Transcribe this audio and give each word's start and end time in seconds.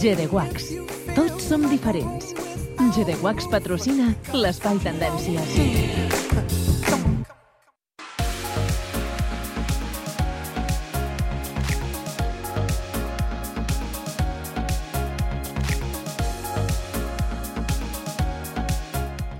GDWax. 0.00 0.70
Tots 1.14 1.44
som 1.44 1.66
diferents. 1.68 2.32
GDWax 2.96 3.50
patrocina 3.52 4.14
l'Espai 4.32 4.80
Tendències. 4.80 5.89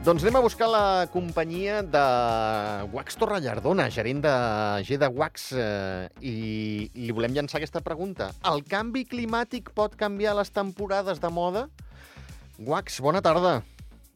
Doncs 0.00 0.22
anem 0.24 0.38
a 0.38 0.40
buscar 0.40 0.64
la 0.72 1.08
companyia 1.12 1.82
de 1.84 2.02
Wax 2.94 3.18
Torrellardona, 3.20 3.84
gerent 3.92 4.22
de 4.24 4.30
G 4.88 4.96
de 4.96 5.10
Wax, 5.12 5.50
eh, 5.52 6.08
i 6.24 6.88
li 6.94 7.12
volem 7.12 7.34
llançar 7.36 7.58
aquesta 7.60 7.82
pregunta. 7.84 8.30
El 8.48 8.64
canvi 8.64 9.02
climàtic 9.04 9.68
pot 9.76 9.98
canviar 10.00 10.32
les 10.38 10.48
temporades 10.56 11.20
de 11.20 11.28
moda? 11.28 11.66
Wax, 12.56 12.96
bona 13.04 13.20
tarda. 13.20 13.58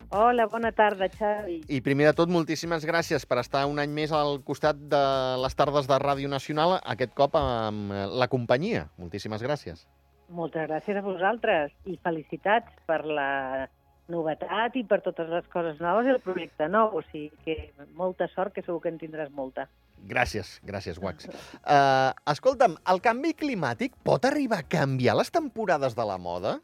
Hola, 0.09 0.49
bona 0.49 0.73
tarda, 0.73 1.11
Xavi. 1.13 1.61
I 1.69 1.83
primer 1.85 2.09
de 2.09 2.17
tot, 2.17 2.33
moltíssimes 2.33 2.89
gràcies 2.89 3.29
per 3.29 3.43
estar 3.45 3.67
un 3.69 3.77
any 3.77 3.93
més 3.93 4.09
al 4.09 4.41
costat 4.41 4.81
de 4.89 5.05
les 5.45 5.61
tardes 5.61 5.85
de 5.85 6.01
Ràdio 6.01 6.33
Nacional, 6.33 6.79
aquest 6.81 7.13
cop 7.13 7.37
amb 7.37 7.93
la 7.93 8.33
companyia. 8.33 8.89
Moltíssimes 8.97 9.45
gràcies. 9.45 9.85
Moltes 10.33 10.65
gràcies 10.65 10.97
a 10.97 11.05
vosaltres 11.05 11.77
i 11.85 12.01
felicitats 12.01 12.73
per 12.89 13.03
la 13.05 13.69
novetat 14.13 14.77
i 14.77 14.85
per 14.89 15.01
totes 15.05 15.31
les 15.31 15.47
coses 15.53 15.81
noves 15.83 16.09
i 16.09 16.13
el 16.15 16.21
projecte 16.25 16.69
nou. 16.69 16.99
O 16.99 17.03
sigui 17.11 17.31
que 17.45 17.87
molta 17.97 18.29
sort, 18.35 18.55
que 18.55 18.65
segur 18.65 18.83
que 18.85 18.93
en 18.93 19.01
tindràs 19.01 19.33
molta. 19.33 19.69
Gràcies, 20.05 20.59
gràcies, 20.67 20.99
Wax. 21.01 21.31
Uh, 21.63 22.13
escolta'm, 22.29 22.77
el 22.93 23.01
canvi 23.05 23.33
climàtic 23.39 23.95
pot 24.05 24.27
arribar 24.29 24.61
a 24.61 24.69
canviar 24.69 25.17
les 25.17 25.33
temporades 25.33 25.97
de 25.97 26.05
la 26.05 26.19
moda? 26.21 26.59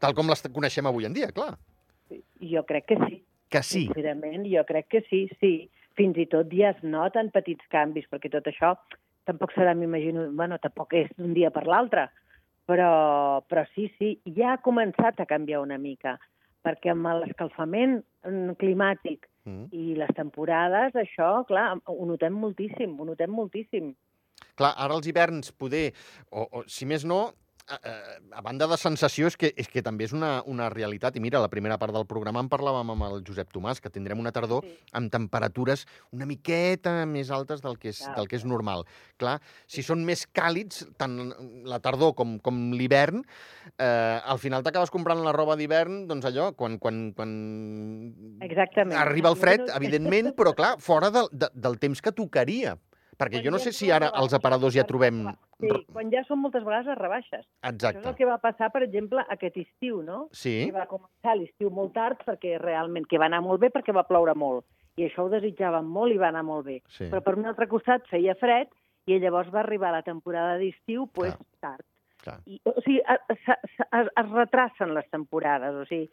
Tal 0.00 0.16
com 0.16 0.30
les 0.30 0.42
coneixem 0.54 0.88
avui 0.88 1.06
en 1.06 1.12
dia, 1.14 1.28
clar. 1.34 1.52
Jo 2.40 2.64
crec 2.68 2.88
que 2.88 2.98
sí. 3.04 3.20
Que 3.52 3.62
sí. 3.62 3.84
Sincerament, 3.90 4.48
jo 4.48 4.64
crec 4.68 4.88
que 4.88 5.02
sí, 5.10 5.26
sí. 5.40 5.52
Fins 5.98 6.16
i 6.16 6.24
tot 6.32 6.48
ja 6.56 6.72
es 6.72 6.80
noten 6.82 7.28
petits 7.34 7.68
canvis, 7.70 8.08
perquè 8.08 8.32
tot 8.32 8.48
això 8.48 8.72
tampoc 9.28 9.52
serà, 9.54 9.74
m'imagino, 9.76 10.30
bueno, 10.32 10.56
tampoc 10.62 10.96
és 10.98 11.10
d'un 11.18 11.34
dia 11.36 11.52
per 11.54 11.66
l'altre, 11.68 12.08
però, 12.66 13.42
però 13.46 13.64
sí, 13.74 13.90
sí, 13.98 14.14
ja 14.36 14.54
ha 14.54 14.62
començat 14.64 15.20
a 15.20 15.28
canviar 15.28 15.60
una 15.62 15.78
mica 15.78 16.16
perquè 16.62 16.94
amb 16.94 17.10
l'escalfament 17.22 18.00
mm, 18.26 18.56
climàtic 18.62 19.28
Mm. 19.42 19.64
i 19.74 19.96
les 19.98 20.10
temporades, 20.14 20.94
això, 20.94 21.42
clar, 21.48 21.72
ho 21.90 22.04
notem 22.06 22.34
moltíssim, 22.38 22.94
ho 22.94 23.06
notem 23.08 23.32
moltíssim. 23.34 23.88
Clar, 24.58 24.70
ara 24.78 24.94
els 24.94 25.08
hiverns 25.10 25.50
poder, 25.58 25.88
o, 26.30 26.44
o 26.46 26.62
si 26.70 26.86
més 26.86 27.02
no, 27.08 27.32
a, 27.68 27.78
a, 28.36 28.40
banda 28.44 28.66
de 28.66 28.76
sensació, 28.80 29.28
és 29.30 29.36
que, 29.38 29.52
és 29.56 29.68
que 29.70 29.82
també 29.82 30.04
és 30.08 30.12
una, 30.16 30.42
una 30.50 30.68
realitat. 30.72 31.16
I 31.16 31.22
mira, 31.24 31.40
la 31.42 31.50
primera 31.52 31.78
part 31.78 31.94
del 31.94 32.06
programa 32.10 32.42
en 32.42 32.48
parlàvem 32.52 32.92
amb 32.94 33.06
el 33.08 33.22
Josep 33.26 33.52
Tomàs, 33.54 33.80
que 33.80 33.90
tindrem 33.92 34.18
una 34.20 34.32
tardor 34.32 34.62
Sí. 34.62 34.72
amb 34.98 35.10
temperatures 35.10 35.86
una 36.12 36.26
miqueta 36.26 37.06
més 37.06 37.30
altes 37.30 37.62
del 37.62 37.78
que 37.78 37.90
és, 37.90 38.02
Clar, 38.02 38.14
del 38.16 38.28
que 38.28 38.36
és 38.36 38.44
normal. 38.44 38.84
Clar, 39.18 39.40
si 39.66 39.82
són 39.82 40.04
més 40.04 40.26
càlids, 40.32 40.84
tant 40.98 41.32
la 41.64 41.78
tardor 41.80 42.14
com, 42.14 42.38
com 42.38 42.72
l'hivern, 42.76 43.24
eh, 43.78 44.20
al 44.24 44.38
final 44.38 44.62
t'acabes 44.62 44.90
comprant 44.90 45.22
la 45.24 45.32
roba 45.32 45.56
d'hivern, 45.56 46.06
doncs 46.10 46.26
allò, 46.28 46.52
quan, 46.54 46.78
quan, 46.78 47.12
quan 47.16 47.32
Exactament. 48.40 48.98
arriba 48.98 49.30
el 49.32 49.36
fred, 49.40 49.68
evidentment, 49.74 50.32
però 50.36 50.54
clar, 50.54 50.76
fora 50.82 51.10
del, 51.10 51.28
de, 51.32 51.48
del 51.54 51.78
temps 51.82 52.00
que 52.02 52.12
tocaria. 52.12 52.76
Perquè 53.18 53.38
Quan 53.38 53.44
jo 53.44 53.50
no 53.52 53.58
ja 53.60 53.64
sé 53.66 53.72
si 53.76 53.90
ara 53.92 54.08
als 54.08 54.14
rebaixes, 54.32 54.38
aparadors 54.38 54.74
ja 54.74 54.84
trobem... 54.88 55.18
Sí, 55.60 55.70
quan 55.92 56.10
ja 56.10 56.22
són 56.26 56.40
moltes 56.42 56.64
vegades 56.64 56.88
les 56.90 56.98
rebaixes. 56.98 57.42
Això 57.44 57.68
és 57.68 57.74
Exacte. 57.74 58.08
el 58.08 58.14
que 58.18 58.26
va 58.26 58.38
passar, 58.42 58.70
per 58.72 58.82
exemple, 58.86 59.22
aquest 59.30 59.58
estiu, 59.60 60.00
no? 60.02 60.28
Sí, 60.32 60.54
Que 60.64 60.72
va 60.74 60.86
començar 60.90 61.36
l'estiu 61.38 61.70
molt 61.70 61.92
tard 61.94 62.24
perquè 62.26 62.56
realment 62.58 63.06
que 63.06 63.20
va 63.20 63.28
anar 63.28 63.42
molt 63.44 63.60
bé 63.60 63.70
perquè 63.70 63.94
va 63.94 64.06
ploure 64.08 64.34
molt. 64.34 64.64
I 64.96 65.06
això 65.06 65.24
ho 65.24 65.30
desitjàvem 65.32 65.86
molt 65.88 66.12
i 66.12 66.18
va 66.20 66.28
anar 66.32 66.42
molt 66.44 66.66
bé. 66.66 66.80
sí. 66.88 67.08
Però 67.12 67.22
per 67.22 67.36
un 67.38 67.46
altre 67.46 67.68
costat 67.68 68.08
feia 68.10 68.34
fred 68.40 68.68
i 69.06 69.18
llavors 69.18 69.52
va 69.52 69.60
arribar 69.60 69.92
la 69.92 70.02
temporada 70.02 70.58
d'estiu 70.58 71.06
pues, 71.12 71.36
tard. 71.60 71.84
Clar. 72.22 72.38
I, 72.46 72.60
o 72.64 72.74
sigui, 72.80 73.00
es, 73.00 73.22
es, 73.34 73.48
es, 73.82 74.10
es 74.16 74.28
retracen 74.30 74.94
les 74.94 75.08
temporades. 75.10 75.74
O 75.74 75.84
sigui, 75.88 76.10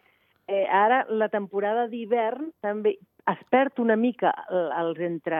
eh, 0.49 0.65
ara 0.67 1.03
la 1.09 1.29
temporada 1.29 1.87
d'hivern 1.87 2.49
també 2.65 2.97
es 3.29 3.41
perd 3.53 3.77
una 3.79 3.95
mica 3.95 4.31
el- 4.49 4.71
els 4.81 4.99
entre, 5.05 5.39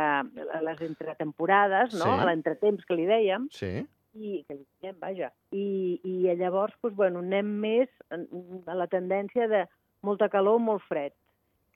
les 0.61 0.81
entretemporades, 0.85 1.95
no? 1.97 2.05
Sí. 2.19 2.25
l'entretemps 2.27 2.85
que 2.85 2.95
li 2.95 3.07
dèiem, 3.09 3.47
Sí. 3.51 3.71
i 4.13 4.43
que 4.47 4.53
li 4.55 4.65
diem, 4.81 4.95
vaja. 5.01 5.31
I, 5.51 5.99
i 6.03 6.35
llavors, 6.37 6.75
doncs, 6.83 6.95
bueno, 6.95 7.19
anem 7.25 7.45
més 7.61 7.89
a 8.11 8.75
la 8.75 8.87
tendència 8.87 9.47
de 9.47 9.65
molta 10.05 10.29
calor, 10.29 10.59
molt 10.59 10.83
fred. 10.87 11.13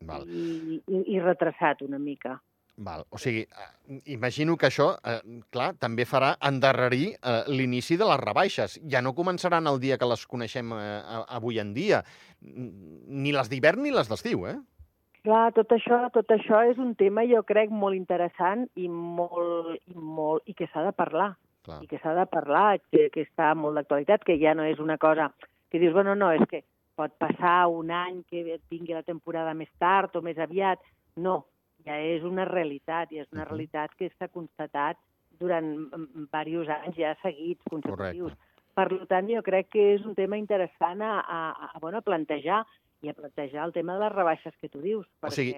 Val, 0.02 0.26
I, 0.28 0.82
i, 0.88 1.04
i 1.16 1.20
retrasat 1.20 1.82
una 1.82 1.98
mica. 2.00 2.38
Val. 2.78 3.06
O 3.10 3.18
sigui, 3.18 3.44
eh, 3.44 4.02
imagino 4.06 4.58
que 4.58 4.68
això, 4.68 4.98
eh, 5.04 5.22
clar, 5.52 5.74
també 5.80 6.06
farà 6.06 6.34
endarrerir 6.42 7.14
eh, 7.16 7.44
l'inici 7.48 7.98
de 7.98 8.06
les 8.10 8.20
rebaixes. 8.20 8.80
Ja 8.90 9.02
no 9.02 9.14
començaran 9.14 9.68
el 9.68 9.80
dia 9.80 9.98
que 9.98 10.10
les 10.10 10.26
coneixem 10.28 10.74
eh, 10.74 11.02
avui 11.28 11.60
en 11.60 11.74
dia. 11.74 12.04
Ni 12.42 13.32
les 13.32 13.50
d'hivern 13.50 13.84
ni 13.84 13.92
les 13.92 14.10
d'estiu, 14.10 14.48
eh? 14.48 14.58
Clar, 15.24 15.54
tot 15.56 15.72
això, 15.72 16.02
tot 16.12 16.28
això 16.36 16.66
és 16.68 16.78
un 16.78 16.96
tema, 17.00 17.24
jo 17.24 17.46
crec, 17.48 17.72
molt 17.72 17.96
interessant 17.96 18.66
i 18.76 18.90
molt, 18.90 19.78
i 19.88 19.96
molt, 19.96 20.44
i 20.52 20.54
que 20.54 20.68
s'ha 20.74 20.84
de 20.84 20.92
parlar. 20.92 21.32
Clar. 21.64 21.80
I 21.80 21.88
que 21.88 22.00
s'ha 22.04 22.12
de 22.18 22.26
parlar, 22.28 22.82
que, 22.92 23.08
que 23.14 23.24
està 23.24 23.54
molt 23.56 23.80
d'actualitat, 23.80 24.26
que 24.28 24.36
ja 24.42 24.52
no 24.52 24.66
és 24.68 24.82
una 24.84 24.98
cosa 25.00 25.30
que 25.72 25.80
dius, 25.80 25.94
bueno, 25.96 26.14
no, 26.20 26.34
és 26.36 26.44
que 26.52 26.66
pot 27.00 27.16
passar 27.18 27.70
un 27.72 27.90
any 27.96 28.20
que 28.30 28.60
vingui 28.70 28.94
la 28.94 29.06
temporada 29.08 29.56
més 29.58 29.72
tard 29.80 30.14
o 30.20 30.22
més 30.22 30.38
aviat. 30.38 30.84
No, 31.16 31.40
ja 31.86 31.98
és 32.00 32.24
una 32.28 32.46
realitat, 32.50 33.12
i 33.12 33.22
és 33.24 33.30
una 33.34 33.48
realitat 33.50 33.94
que 34.00 34.10
s'ha 34.14 34.30
constatat 34.32 35.00
durant 35.40 35.70
mm, 35.76 36.26
diversos 36.26 36.72
anys 36.78 36.98
ja 36.98 37.14
seguits, 37.22 37.64
consecutius. 37.70 38.34
Correcte. 38.34 38.50
Per 38.74 38.88
tant, 39.10 39.28
jo 39.30 39.44
crec 39.46 39.70
que 39.76 39.84
és 39.94 40.06
un 40.10 40.16
tema 40.18 40.38
interessant 40.40 41.02
a, 41.06 41.20
a, 41.22 41.42
a, 41.68 41.80
bueno, 41.82 42.00
a 42.00 42.06
plantejar 42.06 42.64
i 43.04 43.12
a 43.12 43.14
plantejar 43.14 43.66
el 43.68 43.74
tema 43.76 43.98
de 43.98 44.06
les 44.06 44.14
rebaixes 44.14 44.56
que 44.62 44.70
tu 44.72 44.82
dius, 44.82 45.06
O 45.20 45.28
perquè... 45.28 45.36
sigui, 45.36 45.54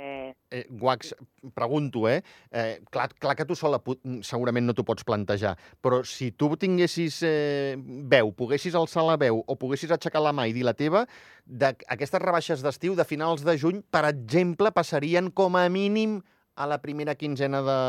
Eh, 0.56 0.66
Guax, 0.70 1.14
pregunto, 1.54 2.08
eh? 2.08 2.22
eh 2.52 2.80
clar, 2.92 3.10
clar 3.20 3.36
que 3.36 3.46
tu 3.46 3.56
sola 3.58 3.80
segurament 4.24 4.66
no 4.66 4.74
t'ho 4.74 4.86
pots 4.88 5.04
plantejar, 5.04 5.56
però 5.84 6.02
si 6.08 6.32
tu 6.32 6.52
tinguessis 6.60 7.22
eh, 7.28 7.76
veu, 7.78 8.32
poguessis 8.38 8.78
alçar 8.78 9.04
la 9.06 9.18
veu 9.20 9.42
o 9.46 9.58
poguessis 9.60 9.92
aixecar 9.92 10.22
la 10.24 10.34
mà 10.34 10.48
i 10.48 10.56
dir 10.56 10.64
la 10.66 10.76
teva, 10.78 11.06
d'aquestes 11.46 12.24
rebaixes 12.24 12.64
d'estiu 12.64 12.96
de 12.96 13.06
finals 13.06 13.44
de 13.46 13.58
juny, 13.60 13.82
per 13.92 14.06
exemple, 14.10 14.72
passarien 14.72 15.30
com 15.32 15.58
a 15.60 15.68
mínim 15.70 16.22
a 16.56 16.70
la 16.72 16.80
primera 16.82 17.18
quinzena 17.20 17.62
de, 17.62 17.82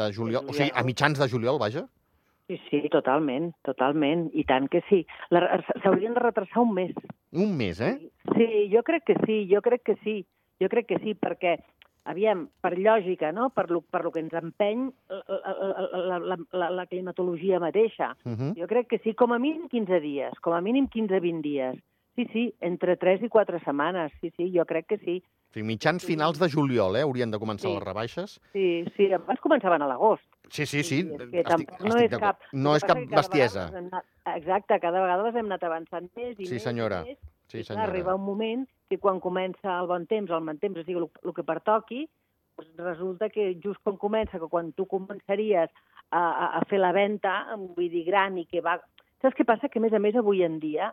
de 0.00 0.10
juliol, 0.12 0.48
o 0.48 0.56
sigui, 0.56 0.72
a 0.74 0.82
mitjans 0.84 1.20
de 1.20 1.28
juliol, 1.30 1.60
vaja. 1.62 1.86
Sí, 2.48 2.56
sí, 2.70 2.80
totalment, 2.88 3.50
totalment, 3.62 4.30
i 4.32 4.42
tant 4.48 4.68
que 4.72 4.80
sí. 4.88 5.02
S'haurien 5.82 6.14
de 6.16 6.20
retrasar 6.24 6.62
un 6.64 6.72
mes. 6.74 6.94
Un 7.32 7.56
mes, 7.58 7.78
eh? 7.84 7.98
Sí, 8.34 8.46
jo 8.72 8.82
crec 8.82 9.04
que 9.04 9.16
sí, 9.26 9.42
jo 9.52 9.60
crec 9.62 9.82
que 9.84 9.96
sí, 10.02 10.22
jo 10.60 10.68
crec 10.72 10.86
que 10.88 10.98
sí, 11.04 11.12
perquè, 11.14 11.58
aviam, 12.08 12.46
per 12.64 12.72
lògica, 12.78 13.32
no?, 13.36 13.50
per 13.50 13.66
lo, 13.70 13.82
per 13.82 14.00
lo 14.06 14.10
que 14.10 14.20
ens 14.24 14.32
empeny 14.32 14.88
la, 15.12 15.20
la, 15.92 16.18
la, 16.18 16.38
la, 16.56 16.70
la 16.70 16.86
climatologia 16.86 17.60
mateixa, 17.60 18.14
Uh 18.24 18.32
-huh. 18.32 18.54
jo 18.56 18.66
crec 18.66 18.88
que 18.88 18.98
sí, 19.04 19.12
com 19.14 19.32
a 19.32 19.38
mínim 19.38 19.68
15 19.68 20.00
dies, 20.00 20.32
com 20.40 20.54
a 20.54 20.60
mínim 20.62 20.88
15-20 20.88 21.42
dies. 21.42 21.76
Sí, 22.16 22.26
sí, 22.32 22.54
entre 22.60 22.96
3 22.96 23.22
i 23.22 23.28
4 23.28 23.60
setmanes, 23.60 24.10
sí, 24.20 24.30
sí, 24.36 24.50
jo 24.56 24.64
crec 24.64 24.86
que 24.86 24.98
sí. 24.98 25.22
O 25.50 25.52
sigui, 25.52 25.66
mitjans 25.66 26.04
finals 26.04 26.38
de 26.40 26.48
juliol, 26.50 26.96
eh? 26.96 27.02
Haurien 27.02 27.30
de 27.30 27.38
començar 27.38 27.68
Sí. 27.70 27.74
les 27.74 27.82
rebaixes. 27.84 28.40
Sí, 28.52 28.84
sí, 28.96 29.12
abans 29.12 29.38
començaven 29.40 29.82
a 29.82 29.86
l'agost. 29.86 30.24
Sí, 30.50 30.64
sí, 30.66 30.82
sí. 30.82 30.98
és 31.04 31.30
que 31.30 31.42
tampoc 31.44 31.80
no 31.84 31.96
és 32.00 32.10
cap... 32.18 32.40
No 32.52 32.74
és 32.76 32.84
cap 32.84 32.98
bestiesa. 33.10 33.66
anat- 33.76 34.06
Exacte, 34.36 34.78
cada 34.80 35.00
vegada 35.00 35.22
les 35.26 35.34
hem 35.36 35.46
anat 35.46 35.62
avançant 35.64 36.08
més 36.16 36.38
i 36.40 36.46
Sí, 36.46 36.54
més 36.54 36.62
senyora. 36.62 37.02
i 37.06 37.10
més. 37.12 37.18
Sí, 37.48 37.58
I 37.60 37.64
senyora. 37.64 37.88
arriba 37.90 38.14
un 38.14 38.24
moment 38.24 38.66
que 38.88 38.98
quan 38.98 39.20
comença 39.20 39.78
el 39.80 39.86
bon 39.86 40.06
temps, 40.06 40.30
el 40.30 40.40
mal 40.44 40.58
temps, 40.58 40.78
o 40.78 40.84
sigui, 40.84 40.98
el, 41.00 41.08
el 41.24 41.34
que 41.34 41.44
pertoqui, 41.44 42.08
doncs 42.58 42.76
resulta 42.84 43.28
que 43.30 43.54
just 43.62 43.80
quan 43.84 43.96
comença, 43.96 44.38
que 44.38 44.48
quan 44.48 44.72
tu 44.72 44.86
començaries 44.86 45.68
a, 46.10 46.20
a, 46.20 46.46
a 46.58 46.64
fer 46.68 46.78
la 46.80 46.92
venda, 46.92 47.54
vull 47.56 47.88
dir, 47.92 48.04
gran 48.08 48.38
i 48.38 48.46
que 48.46 48.60
va... 48.64 48.78
Saps 49.22 49.34
què 49.36 49.44
passa? 49.44 49.68
Que, 49.68 49.78
a 49.78 49.82
més 49.82 49.92
a 49.92 49.98
més, 49.98 50.14
avui 50.16 50.42
en 50.44 50.58
dia 50.60 50.92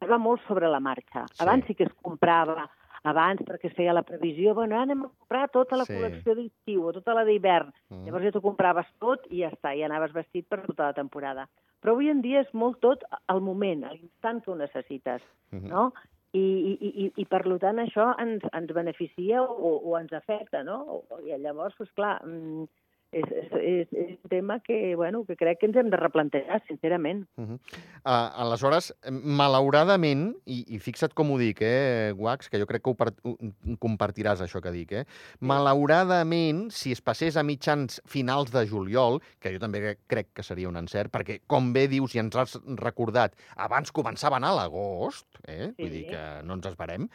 es 0.00 0.08
va 0.08 0.16
molt 0.18 0.40
sobre 0.46 0.68
la 0.68 0.80
marxa. 0.80 1.26
Sí. 1.32 1.42
Abans 1.44 1.66
sí 1.66 1.74
que 1.74 1.84
es 1.84 1.92
comprava 2.02 2.68
abans 3.04 3.40
perquè 3.46 3.70
es 3.70 3.74
feia 3.76 3.92
la 3.96 4.02
previsió, 4.02 4.54
bueno, 4.54 4.74
ara 4.76 4.82
anem 4.82 5.04
a 5.04 5.08
comprar 5.08 5.48
tota 5.50 5.76
la 5.76 5.84
Sí. 5.84 5.94
col·lecció 5.94 6.34
d'estiu 6.36 6.84
o 6.86 6.92
tota 6.92 7.14
la 7.14 7.24
d'hivern. 7.24 7.72
Mm. 7.90 8.04
Llavors 8.06 8.24
ja 8.24 8.32
t'ho 8.32 8.42
compraves 8.42 8.86
tot 8.98 9.26
i 9.30 9.40
ja 9.40 9.50
està, 9.50 9.74
i 9.76 9.82
anaves 9.82 10.12
vestit 10.12 10.46
per 10.48 10.60
tota 10.66 10.90
la 10.90 10.92
temporada. 10.92 11.48
Però 11.80 11.92
avui 11.92 12.10
en 12.10 12.20
dia 12.20 12.40
és 12.40 12.52
molt 12.52 12.80
tot 12.80 13.02
al 13.26 13.40
moment, 13.40 13.84
a 13.84 13.92
l'instant 13.94 14.42
que 14.44 14.50
ho 14.50 14.54
necessites, 14.54 15.22
Mhm. 15.52 15.68
no? 15.68 15.92
I, 16.32 16.38
i, 16.38 17.04
i, 17.06 17.12
i 17.16 17.24
per 17.24 17.42
tant 17.58 17.78
això 17.78 18.14
ens, 18.20 18.42
ens 18.52 18.72
beneficia 18.72 19.42
o, 19.42 19.80
o 19.82 19.98
ens 19.98 20.12
afecta, 20.12 20.62
no? 20.62 21.02
I 21.26 21.36
llavors, 21.38 21.74
doncs 21.76 21.90
clar, 21.92 22.20
mm, 22.24 22.68
és, 23.12 23.26
és, 23.26 23.52
és, 23.58 23.88
és 23.92 24.10
un 24.14 24.30
tema 24.30 24.58
que, 24.60 24.94
bueno, 24.96 25.24
que 25.26 25.36
crec 25.38 25.60
que 25.60 25.68
ens 25.68 25.78
hem 25.80 25.90
de 25.90 25.98
replantejar, 25.98 26.60
sincerament. 26.68 27.26
Uh 27.36 27.44
-huh. 27.44 27.58
uh, 28.04 28.42
aleshores, 28.44 28.92
malauradament, 29.10 30.36
i, 30.44 30.64
i 30.74 30.78
fixa't 30.78 31.14
com 31.14 31.30
ho 31.30 31.38
dic, 31.38 31.58
eh, 31.60 32.12
Wax, 32.16 32.48
que 32.48 32.58
jo 32.58 32.66
crec 32.66 32.82
que 32.82 32.90
ho, 32.90 32.94
part, 32.94 33.18
ho 33.24 33.36
compartiràs, 33.78 34.40
això 34.40 34.60
que 34.60 34.70
dic, 34.70 34.92
eh? 34.92 35.04
Malauradament, 35.40 36.70
si 36.70 36.92
es 36.92 37.00
passés 37.00 37.36
a 37.36 37.42
mitjans 37.42 38.00
finals 38.06 38.52
de 38.52 38.66
juliol, 38.66 39.20
que 39.40 39.52
jo 39.52 39.58
també 39.58 39.96
crec 40.06 40.28
que 40.32 40.42
seria 40.42 40.68
un 40.68 40.76
encert, 40.76 41.10
perquè, 41.10 41.40
com 41.46 41.72
bé 41.72 41.88
dius 41.88 42.14
i 42.14 42.18
ens 42.18 42.36
has 42.36 42.58
recordat, 42.76 43.34
abans 43.56 43.92
començaven 43.92 44.44
a 44.44 44.54
l'agost, 44.54 45.26
eh? 45.46 45.72
Sí. 45.76 45.82
vull 45.82 45.90
dir 45.90 46.06
que 46.06 46.42
no 46.44 46.54
ens 46.54 46.66
esperem, 46.66 47.08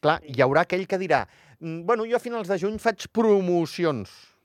clar, 0.00 0.20
hi 0.24 0.40
haurà 0.40 0.62
aquell 0.62 0.86
que 0.86 0.98
dirà, 0.98 1.26
"Mm, 1.60 1.84
bueno, 1.84 2.04
jo 2.06 2.16
a 2.16 2.20
finals 2.20 2.48
de 2.48 2.58
juny 2.58 2.78
faig 2.78 3.08
promocions. 3.12 4.35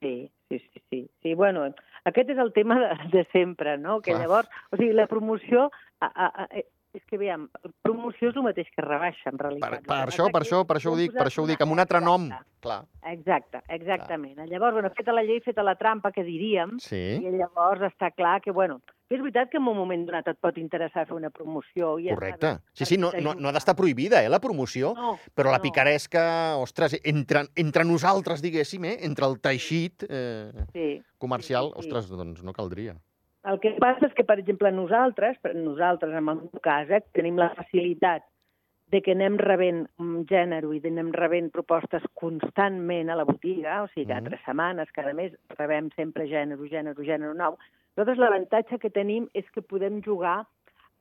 Sí, 0.00 0.30
sí, 0.48 0.58
sí, 0.58 0.82
sí. 0.90 1.00
sí 1.22 1.34
bueno, 1.34 1.66
aquest 2.04 2.30
és 2.30 2.38
el 2.38 2.52
tema 2.52 2.78
de, 2.80 2.92
de 3.12 3.24
sempre, 3.32 3.76
no? 3.78 4.00
Que 4.04 4.16
llavors, 4.16 4.48
o 4.70 4.80
sigui, 4.80 4.92
la 4.96 5.08
promoció... 5.10 5.70
A, 6.04 6.08
a, 6.10 6.26
a, 6.44 6.62
és 6.94 7.02
que, 7.10 7.18
veiem, 7.18 7.48
promoció 7.82 8.30
és 8.30 8.36
el 8.38 8.44
mateix 8.46 8.68
que 8.74 8.82
rebaixa, 8.84 9.30
en 9.30 9.36
Per, 9.36 9.46
realitat. 9.48 9.70
per 9.84 9.96
que 10.06 10.12
això, 10.14 10.28
per 10.30 10.42
això, 10.44 10.60
per 10.66 10.76
això 10.78 10.92
ho 10.92 10.96
dic, 10.96 11.12
per 11.12 11.26
això 11.26 11.42
ho 11.42 11.46
dic, 11.48 11.60
amb 11.60 11.72
un 11.74 11.80
altre 11.82 12.00
nom. 12.00 12.28
Clar, 12.64 12.84
Exacte, 13.10 13.60
exactament. 13.68 14.38
Llavors, 14.48 14.72
bueno, 14.78 14.90
feta 14.96 15.12
la 15.12 15.22
llei, 15.22 15.40
feta 15.44 15.62
la 15.62 15.74
trampa, 15.76 16.12
que 16.12 16.22
diríem, 16.24 16.78
sí. 16.80 16.96
i 17.20 17.30
llavors 17.34 17.82
està 17.90 18.12
clar 18.16 18.40
que, 18.40 18.52
bueno, 18.56 18.80
és 19.10 19.20
veritat 19.20 19.50
que 19.50 19.58
en 19.58 19.66
un 19.68 19.76
moment 19.76 20.06
donat 20.06 20.28
et 20.32 20.38
pot 20.40 20.56
interessar 20.56 21.04
fer 21.06 21.14
una 21.14 21.28
promoció. 21.30 21.98
I 21.98 22.08
Correcte. 22.14 22.46
de- 22.46 22.60
Sí, 22.72 22.84
sí, 22.86 22.96
no, 22.96 23.10
no, 23.20 23.34
no 23.34 23.48
ha 23.48 23.52
d'estar 23.52 23.74
prohibida, 23.76 24.22
eh, 24.24 24.28
la 24.30 24.40
promoció, 24.40 24.94
No, 24.96 25.18
però 25.34 25.50
la 25.50 25.58
no. 25.58 25.62
picaresca, 25.62 26.56
ostres, 26.56 26.98
entre, 27.04 27.42
entre 27.56 27.84
nosaltres, 27.84 28.40
diguéssim, 28.40 28.84
eh, 28.86 28.98
entre 29.02 29.26
el 29.26 29.40
teixit 29.40 30.04
eh, 30.08 30.50
Sí. 30.72 31.02
comercial, 31.18 31.66
Sí, 31.66 31.72
sí, 31.76 31.82
sí. 31.82 31.88
ostres, 31.92 32.08
doncs 32.08 32.42
no 32.42 32.52
caldria. 32.54 32.96
El 33.44 33.58
que 33.60 33.74
passa 33.80 34.08
és 34.08 34.14
que, 34.16 34.24
per 34.24 34.38
exemple, 34.40 34.70
nosaltres, 34.72 35.36
nosaltres, 35.52 36.12
en 36.12 36.16
el 36.16 36.24
meu 36.24 36.62
cas, 36.64 36.88
eh, 36.88 37.02
tenim 37.12 37.36
la 37.36 37.50
facilitat 37.56 38.24
de 38.92 39.00
que 39.02 39.12
anem 39.12 39.36
rebent 39.40 39.84
un 40.00 40.24
gènere 40.30 40.70
i 40.76 40.80
anem 40.88 41.10
rebent 41.12 41.50
propostes 41.52 42.04
constantment 42.20 43.10
a 43.10 43.16
la 43.16 43.26
botiga, 43.28 43.82
o 43.82 43.88
sigui, 43.88 44.06
cada 44.06 44.20
Mhm. 44.20 44.28
tres 44.28 44.40
setmanes, 44.46 44.92
cada 44.92 45.12
mes, 45.12 45.32
rebem 45.58 45.90
sempre 45.96 46.26
gènere, 46.26 46.68
gènere, 46.68 47.04
gènere 47.04 47.34
nou. 47.34 47.58
Nosaltres 47.96 48.18
l'avantatge 48.18 48.78
que 48.78 48.90
tenim 48.90 49.28
és 49.34 49.44
que 49.50 49.62
podem 49.62 50.02
jugar 50.02 50.46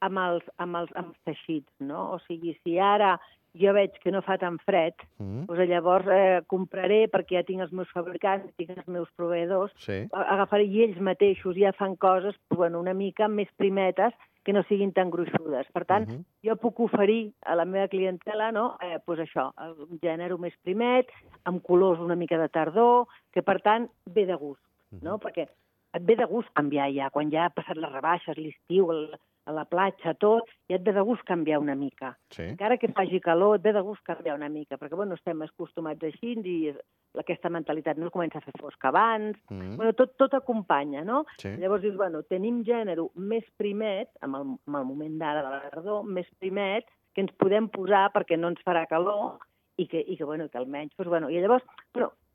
amb 0.02 0.18
els, 0.18 0.44
amb 0.58 0.76
els, 0.76 0.92
amb 0.96 1.08
els 1.08 1.20
teixits, 1.24 1.72
no? 1.80 2.14
O 2.14 2.20
sigui, 2.28 2.58
si 2.64 2.78
ara 2.80 3.20
jo 3.56 3.74
veig 3.74 3.92
que 4.02 4.12
no 4.12 4.22
fa 4.22 4.38
tan 4.38 4.58
fred, 4.66 4.94
Mm, 5.20 5.46
doncs 5.48 5.70
llavors 5.70 6.08
eh, 6.12 6.42
compraré, 6.48 7.08
perquè 7.08 7.38
ja 7.38 7.44
tinc 7.44 7.62
els 7.62 7.72
meus 7.72 7.90
fabricants, 7.94 8.50
tinc 8.58 8.72
els 8.76 8.88
meus 8.88 9.10
proveïdors, 9.16 9.72
sí. 9.78 10.08
agafaré 10.12 10.66
i 10.66 10.82
ells 10.84 11.00
mateixos 11.00 11.56
ja 11.56 11.72
fan 11.74 11.96
coses 11.96 12.36
bueno, 12.50 12.80
una 12.80 12.94
mica 12.94 13.28
més 13.28 13.48
primetes 13.58 14.14
que 14.44 14.52
no 14.52 14.64
siguin 14.68 14.92
tan 14.92 15.10
gruixudes. 15.10 15.68
Per 15.72 15.86
tant, 15.86 16.08
Mhm. 16.10 16.24
jo 16.44 16.56
puc 16.58 16.80
oferir 16.80 17.32
a 17.46 17.56
la 17.56 17.64
meva 17.66 17.88
clientela 17.88 18.52
no? 18.52 18.78
eh, 18.82 19.00
pues 19.06 19.20
això, 19.20 19.54
un 19.90 20.00
gènere 20.02 20.38
més 20.38 20.54
primet, 20.64 21.08
amb 21.46 21.62
colors 21.64 22.00
una 22.00 22.16
mica 22.16 22.38
de 22.38 22.50
tardor, 22.50 23.08
que 23.32 23.42
per 23.42 23.62
tant 23.62 23.90
ve 24.06 24.26
de 24.26 24.36
gust, 24.36 24.62
no? 25.02 25.18
perquè 25.20 25.48
et 25.94 26.02
ve 26.04 26.16
de 26.16 26.26
gust 26.26 26.50
canviar 26.54 26.92
ja, 26.92 27.10
quan 27.10 27.30
ja 27.32 27.46
ha 27.46 27.50
passat 27.52 27.78
les 27.78 27.92
rebaixes, 27.94 28.36
l'estiu, 28.38 28.92
el- 28.92 29.16
a 29.46 29.52
la 29.52 29.66
platja, 29.66 30.14
tot, 30.16 30.48
ja 30.70 30.78
et 30.78 30.84
ve 30.86 30.94
de 30.96 31.02
gust 31.04 31.24
canviar 31.28 31.60
una 31.60 31.76
mica. 31.76 32.14
Sí. 32.32 32.44
Encara 32.44 32.78
que 32.78 32.88
faci 32.96 33.20
calor, 33.20 33.58
et 33.58 33.64
ve 33.66 33.74
de 33.76 33.82
gust 33.84 34.04
canviar 34.08 34.36
una 34.38 34.48
mica, 34.50 34.78
perquè 34.78 34.96
bueno, 34.96 35.16
estem 35.20 35.42
acostumats 35.44 36.04
així 36.08 36.34
i 36.48 36.74
aquesta 37.20 37.50
mentalitat 37.50 37.98
no 38.00 38.10
comença 38.10 38.38
a 38.40 38.42
fer 38.46 38.54
fosc 38.60 38.86
abans, 38.86 39.38
Mm, 39.50 39.76
bueno, 39.76 39.94
tot, 39.94 40.16
tot 40.18 40.34
acompanya, 40.34 41.04
no? 41.04 41.26
sí. 41.38 41.50
Llavors 41.60 41.82
dius, 41.84 41.96
bueno, 41.98 42.24
tenim 42.24 42.64
gènere 42.64 43.04
més 43.16 43.44
primet, 43.58 44.10
amb 44.22 44.36
el, 44.36 44.42
amb 44.68 44.76
el 44.80 44.86
moment 44.86 45.18
d'ara 45.20 45.44
de 45.44 45.50
la 45.50 45.70
tardor, 45.70 46.04
més 46.06 46.28
primet, 46.40 46.86
que 47.14 47.22
ens 47.22 47.32
podem 47.38 47.68
posar 47.70 48.12
perquè 48.14 48.40
no 48.40 48.48
ens 48.50 48.64
farà 48.66 48.88
calor 48.88 49.38
i 49.78 49.86
que, 49.88 50.00
i 50.00 50.16
que, 50.18 50.24
bueno, 50.26 50.48
que 50.50 50.58
almenys, 50.58 50.96
doncs, 50.98 51.10
bueno, 51.10 51.30
i 51.30 51.38
llavors, 51.42 51.64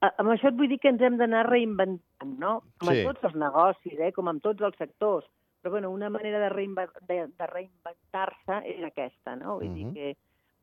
a- 0.01 0.13
amb 0.19 0.31
això 0.31 0.49
et 0.53 0.55
vull 0.55 0.69
dir 0.69 0.79
que 0.79 0.89
ens 0.93 1.01
hem 1.03 1.17
d'anar 1.19 1.47
reinventant, 1.49 2.39
no? 2.39 2.63
Com 2.79 2.93
Sí. 2.95 3.03
tots 3.05 3.25
els 3.25 3.35
negocis, 3.35 3.99
eh? 3.99 4.13
com 4.13 4.29
en 4.29 4.41
tots 4.41 4.61
els 4.63 4.77
sectors. 4.77 5.25
Però, 5.69 5.71
bueno, 5.71 5.91
una 5.91 6.09
manera 6.09 6.39
de, 6.39 6.49
reinven 6.49 6.89
de, 7.07 7.27
de 7.37 7.47
reinventar-se 7.47 8.63
és 8.65 8.83
aquesta, 8.85 9.37
no? 9.37 9.59
Vull 9.59 9.69
Mhm. 9.69 9.75
dir 9.75 9.93
que... 9.93 10.17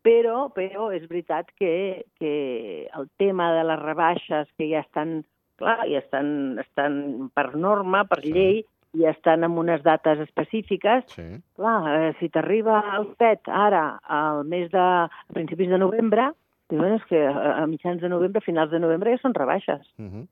Però, 0.05 0.51
però 0.53 0.91
és 0.93 1.07
veritat 1.09 1.47
que, 1.57 2.05
que 2.19 2.87
el 2.93 3.07
tema 3.17 3.51
de 3.53 3.63
les 3.63 3.79
rebaixes 3.79 4.47
que 4.57 4.67
ja 4.69 4.79
estan, 4.81 5.23
clar, 5.57 5.87
ja 5.89 5.97
estan, 5.99 6.59
estan 6.59 7.29
per 7.33 7.55
norma, 7.55 8.03
per 8.05 8.21
Sí. 8.21 8.31
llei, 8.33 8.65
i 8.93 9.05
estan 9.05 9.43
en 9.43 9.57
unes 9.57 9.81
dates 9.83 10.19
específiques, 10.19 11.03
Sí. 11.07 11.41
clar, 11.55 11.81
eh, 12.09 12.13
si 12.19 12.29
t'arriba 12.29 12.83
el 12.97 13.15
FED 13.17 13.47
ara, 13.47 13.99
al 14.03 14.45
mes 14.45 14.69
de, 14.71 14.77
a 14.77 15.09
principis 15.33 15.69
de 15.69 15.77
novembre, 15.77 16.31
dius, 16.69 16.81
bueno, 16.81 16.95
és 16.95 17.05
que 17.05 17.25
a 17.25 17.65
mitjans 17.67 17.99
de 18.01 18.09
novembre, 18.09 18.39
a 18.39 18.45
finals 18.45 18.71
de 18.71 18.79
novembre 18.79 19.11
ja 19.11 19.17
són 19.21 19.33
rebaixes. 19.33 19.89
Mhm. 19.97 20.27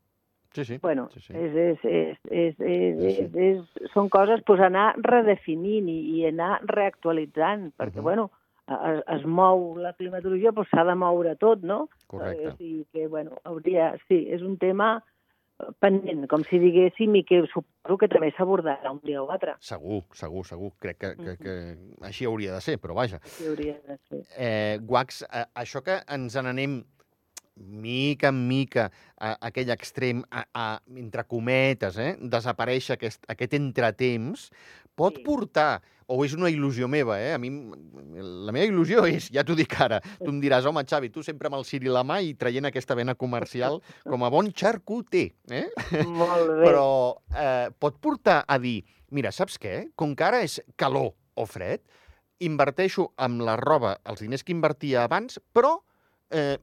Sí, 0.53 0.65
sí. 0.65 0.77
Bueno, 0.81 1.07
sí, 1.13 1.19
sí. 1.19 1.33
És, 1.33 1.55
és, 1.55 1.83
és, 1.83 2.17
és, 2.29 2.59
és, 2.59 2.99
Sí, 3.01 3.13
sí. 3.25 3.39
és, 3.49 3.89
són 3.93 4.09
coses 4.13 4.43
pues, 4.45 4.61
anar 4.61 4.93
redefinint 5.01 5.87
i, 5.89 5.99
i 6.19 6.25
anar 6.29 6.59
reactualitzant, 6.69 7.71
perquè, 7.77 7.97
Mhm. 7.99 8.03
bueno, 8.03 8.29
es, 8.67 9.01
es 9.17 9.25
mou 9.25 9.73
la 9.77 9.93
climatologia, 9.93 10.51
doncs 10.55 10.69
s'ha 10.71 10.83
de 10.87 10.95
moure 10.95 11.35
tot, 11.35 11.63
no? 11.63 11.89
Correcte. 12.07 12.43
Eh, 12.43 12.47
o 12.47 12.55
sigui 12.57 12.85
que, 12.93 13.07
bueno, 13.07 13.39
hauria... 13.43 13.95
Sí, 14.07 14.27
és 14.31 14.41
un 14.45 14.57
tema 14.57 15.03
eh, 15.59 15.65
pendent, 15.79 16.27
com 16.31 16.43
si 16.47 16.59
diguéssim, 16.59 17.15
i 17.15 17.23
que 17.27 17.41
suposo 17.51 17.97
que 17.99 18.07
també 18.07 18.31
s'abordarà 18.37 18.91
un 18.93 19.01
dia 19.03 19.21
o 19.23 19.29
altre. 19.33 19.55
Segur, 19.59 20.03
segur, 20.13 20.45
segur. 20.45 20.71
Crec 20.79 20.97
que, 21.01 21.11
que, 21.17 21.35
que 21.41 21.57
així 22.07 22.25
hauria 22.29 22.53
de 22.53 22.61
ser, 22.61 22.77
però 22.79 22.95
vaja. 22.95 23.19
Sí, 23.25 23.47
hauria 23.49 23.75
de 23.87 23.97
ser. 24.07 24.21
Eh, 24.37 24.77
Guax, 24.81 25.23
eh, 25.27 25.45
això 25.55 25.81
que 25.83 25.99
ens 26.13 26.35
n'anem 26.39 26.83
mica 27.55 28.29
en 28.33 28.47
mica 28.47 28.87
a, 29.17 29.33
a 29.33 29.37
aquell 29.49 29.69
extrem, 29.73 30.23
a, 30.31 30.45
a, 30.53 30.67
entre 30.97 31.23
cometes, 31.29 31.97
eh, 32.01 32.15
desaparèixer 32.19 32.97
aquest, 32.97 33.25
aquest 33.29 33.53
entretemps, 33.59 34.49
pot 34.95 35.15
Sí. 35.17 35.23
portar, 35.25 35.81
o 36.05 36.19
és 36.25 36.33
una 36.35 36.49
il·lusió 36.51 36.85
meva, 36.91 37.15
eh? 37.21 37.31
A 37.33 37.39
mi, 37.41 37.49
la 37.49 38.51
meva 38.53 38.65
il·lusió 38.67 39.05
és, 39.09 39.29
ja 39.33 39.43
t'ho 39.45 39.55
dic 39.57 39.73
ara, 39.81 40.01
tu 40.19 40.29
em 40.29 40.41
diràs, 40.43 40.65
home, 40.69 40.83
Xavi, 40.85 41.09
tu 41.09 41.23
sempre 41.23 41.47
amb 41.49 41.57
el 41.57 41.65
Siri 41.65 41.89
la 41.89 42.03
mà 42.05 42.19
i 42.21 42.33
traient 42.37 42.67
aquesta 42.69 42.93
vena 42.97 43.15
comercial 43.15 43.79
com 44.03 44.23
a 44.25 44.29
bon 44.33 44.51
xarcuter, 44.53 45.29
eh? 45.49 45.67
Molt 46.05 46.51
bé. 46.51 46.59
Però 46.67 46.87
eh, 47.33 47.69
pot 47.79 47.97
portar 48.03 48.43
a 48.47 48.59
dir, 48.61 48.81
mira, 49.13 49.31
saps 49.31 49.57
què? 49.61 49.89
Com 49.95 50.13
que 50.17 50.25
ara 50.27 50.43
és 50.45 50.59
calor 50.77 51.13
o 51.35 51.45
fred, 51.49 51.81
inverteixo 52.43 53.11
amb 53.17 53.41
la 53.45 53.55
roba 53.57 53.95
els 54.09 54.19
diners 54.21 54.43
que 54.43 54.51
invertia 54.53 55.05
abans, 55.07 55.39
però 55.55 55.77
eh, 56.33 56.57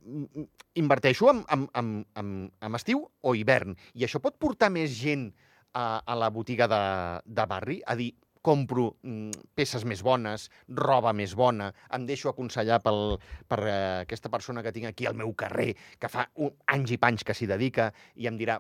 inverteixo 0.80 1.30
en, 1.32 1.44
en, 1.54 1.68
en, 1.78 1.92
en, 2.18 2.32
en 2.60 2.78
estiu 2.78 3.04
o 3.06 3.36
hivern. 3.36 3.76
I 3.94 4.06
això 4.06 4.22
pot 4.22 4.38
portar 4.40 4.70
més 4.74 4.92
gent 4.98 5.30
a, 5.72 6.02
a 6.04 6.18
la 6.18 6.30
botiga 6.34 6.68
de, 6.70 6.82
de 7.26 7.46
barri 7.46 7.80
a 7.86 7.96
dir 7.98 8.12
compro 8.40 8.94
mm, 9.04 9.52
peces 9.54 9.84
més 9.84 10.02
bones, 10.02 10.48
roba 10.72 11.12
més 11.12 11.34
bona, 11.36 11.70
em 11.92 12.06
deixo 12.08 12.30
aconsellar 12.30 12.80
pel, 12.84 13.18
per 13.48 13.60
eh, 13.66 13.76
aquesta 14.06 14.32
persona 14.32 14.64
que 14.64 14.72
tinc 14.72 14.88
aquí 14.88 15.06
al 15.06 15.18
meu 15.18 15.34
carrer, 15.36 15.74
que 16.00 16.08
fa 16.08 16.24
un, 16.40 16.54
anys 16.72 16.96
i 16.96 17.00
panys 17.00 17.26
que 17.26 17.36
s'hi 17.36 17.48
dedica, 17.50 17.90
i 18.16 18.30
em 18.30 18.38
dirà, 18.40 18.56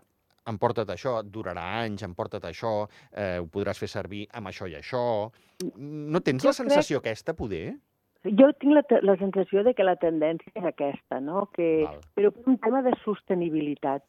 emporta't 0.50 0.92
això, 0.92 1.18
et 1.22 1.30
durarà 1.32 1.64
anys, 1.82 2.04
emporta't 2.06 2.44
això, 2.48 2.74
eh, 3.12 3.38
ho 3.40 3.48
podràs 3.52 3.80
fer 3.80 3.88
servir 3.88 4.26
amb 4.36 4.52
això 4.52 4.68
i 4.68 4.76
això... 4.78 5.02
No 5.80 6.20
tens 6.24 6.44
Jo 6.44 6.52
la 6.52 6.56
sensació 6.56 7.00
aquesta, 7.00 7.34
poder? 7.36 7.74
Jo 8.24 8.50
tinc 8.60 8.74
la, 8.74 8.82
la 9.00 9.16
sensació 9.16 9.62
de 9.64 9.72
que 9.74 9.84
la 9.84 9.96
tendència 9.96 10.52
és 10.54 10.64
aquesta, 10.64 11.20
no? 11.20 11.46
Que, 11.56 11.84
Val. 11.86 12.00
però 12.14 12.30
per 12.32 12.48
un 12.52 12.58
tema 12.58 12.82
de 12.82 12.92
sostenibilitat. 13.04 14.02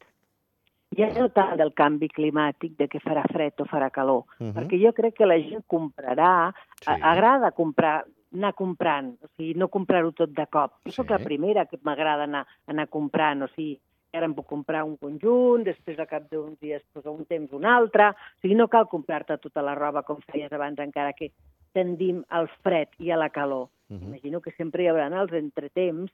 Ja 0.92 1.06
no 1.16 1.30
tant 1.32 1.56
del 1.56 1.72
canvi 1.72 2.10
climàtic, 2.12 2.74
de 2.76 2.86
que 2.92 3.00
farà 3.00 3.22
fred 3.32 3.54
o 3.60 3.64
farà 3.64 3.88
calor, 3.90 4.24
Uh 4.38 4.46
-huh. 4.46 4.52
perquè 4.52 4.76
jo 4.84 4.92
crec 4.92 5.14
que 5.14 5.24
la 5.26 5.38
gent 5.40 5.64
comprarà, 5.66 6.52
Sí. 6.80 6.84
sí. 6.92 7.00
agrada 7.02 7.52
comprar, 7.52 8.04
anar 8.34 8.52
comprant, 8.54 9.16
o 9.22 9.28
sigui, 9.36 9.54
no 9.54 9.68
comprar-ho 9.68 10.12
tot 10.12 10.30
de 10.30 10.46
cop. 10.46 10.72
Jo 10.84 10.90
Sí. 10.90 10.96
sóc 10.96 11.08
la 11.10 11.18
primera 11.18 11.64
que 11.66 11.78
m'agrada 11.82 12.24
anar, 12.24 12.46
anar 12.66 12.88
comprant, 12.88 13.42
o 13.42 13.48
sigui, 13.48 13.80
ara 14.12 14.26
em 14.26 14.34
puc 14.34 14.46
comprar 14.46 14.84
un 14.84 14.98
conjunt, 14.98 15.64
després 15.64 15.98
al 15.98 16.06
cap 16.06 16.28
d'uns 16.30 16.60
dies, 16.60 16.82
doncs, 16.92 17.06
un 17.06 17.24
temps 17.24 17.50
un 17.52 17.64
altre, 17.64 18.10
o 18.10 18.14
sigui, 18.42 18.54
no 18.54 18.68
cal 18.68 18.86
comprar-te 18.86 19.38
tota 19.38 19.62
la 19.62 19.74
roba 19.74 20.02
com 20.02 20.18
feies 20.30 20.52
abans, 20.52 20.78
encara 20.78 21.14
que 21.14 21.30
tendim 21.72 22.22
al 22.28 22.48
fred 22.62 22.88
i 22.98 23.10
a 23.10 23.16
la 23.16 23.30
calor. 23.30 23.68
Uh 23.92 23.98
-huh. 23.98 24.08
Imagino 24.08 24.40
que 24.40 24.52
sempre 24.52 24.82
hi 24.82 24.88
haurà 24.88 25.08
els 25.20 25.32
entretemps, 25.32 26.12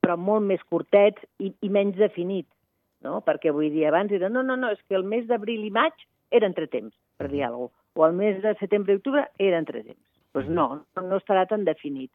però 0.00 0.16
molt 0.16 0.46
més 0.46 0.62
curtets 0.70 1.22
i, 1.38 1.52
i 1.60 1.68
menys 1.68 1.96
definits, 1.96 2.52
no? 3.00 3.20
Perquè 3.26 3.52
vull 3.52 3.70
dir, 3.72 3.86
abans 3.88 4.12
era, 4.12 4.28
no, 4.28 4.42
no, 4.42 4.56
no, 4.56 4.70
és 4.70 4.80
que 4.88 4.94
el 4.94 5.04
mes 5.04 5.26
d'abril 5.26 5.64
i 5.64 5.70
maig 5.70 5.94
era 6.30 6.46
entretemps, 6.46 6.94
per 7.16 7.28
dir 7.28 7.42
alguna 7.44 7.68
cosa, 7.68 7.78
o 7.94 8.06
el 8.06 8.14
mes 8.14 8.42
de 8.42 8.54
setembre 8.60 8.92
i 8.92 8.96
octubre 8.96 9.26
era 9.38 9.58
entretemps. 9.58 10.06
Doncs 10.32 10.32
pues 10.32 10.48
no, 10.48 10.84
no 10.94 11.16
estarà 11.16 11.46
tan 11.46 11.64
definit. 11.64 12.10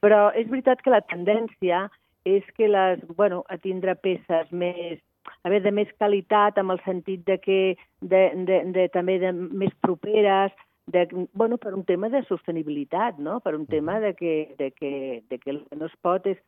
Però 0.00 0.30
és 0.34 0.48
veritat 0.48 0.82
que 0.82 0.90
la 0.90 1.00
tendència 1.00 1.88
és 2.24 2.44
que 2.54 2.68
les, 2.68 3.00
bueno, 3.16 3.42
a 3.48 3.56
tindre 3.58 3.96
peces 3.96 4.52
més 4.52 5.00
a 5.42 5.50
veure, 5.50 5.64
de 5.64 5.72
més 5.74 5.90
qualitat, 5.98 6.58
amb 6.58 6.74
el 6.74 6.80
sentit 6.84 7.24
de 7.26 7.38
que 7.42 7.58
de, 8.00 8.22
de, 8.46 8.60
de, 8.74 8.86
també 8.94 9.18
de 9.22 9.32
més 9.32 9.72
properes, 9.82 10.54
de, 10.86 11.28
bueno, 11.32 11.58
per 11.58 11.74
un 11.74 11.84
tema 11.84 12.08
de 12.08 12.22
sostenibilitat, 12.24 13.18
no? 13.18 13.40
per 13.40 13.54
un 13.56 13.66
tema 13.66 13.98
de 14.00 14.14
que, 14.14 14.54
de, 14.58 14.70
que, 14.70 15.24
de 15.28 15.38
que 15.38 15.50
el 15.50 15.64
que 15.68 15.76
no 15.76 15.86
es 15.86 15.96
pot 16.00 16.26
és 16.26 16.38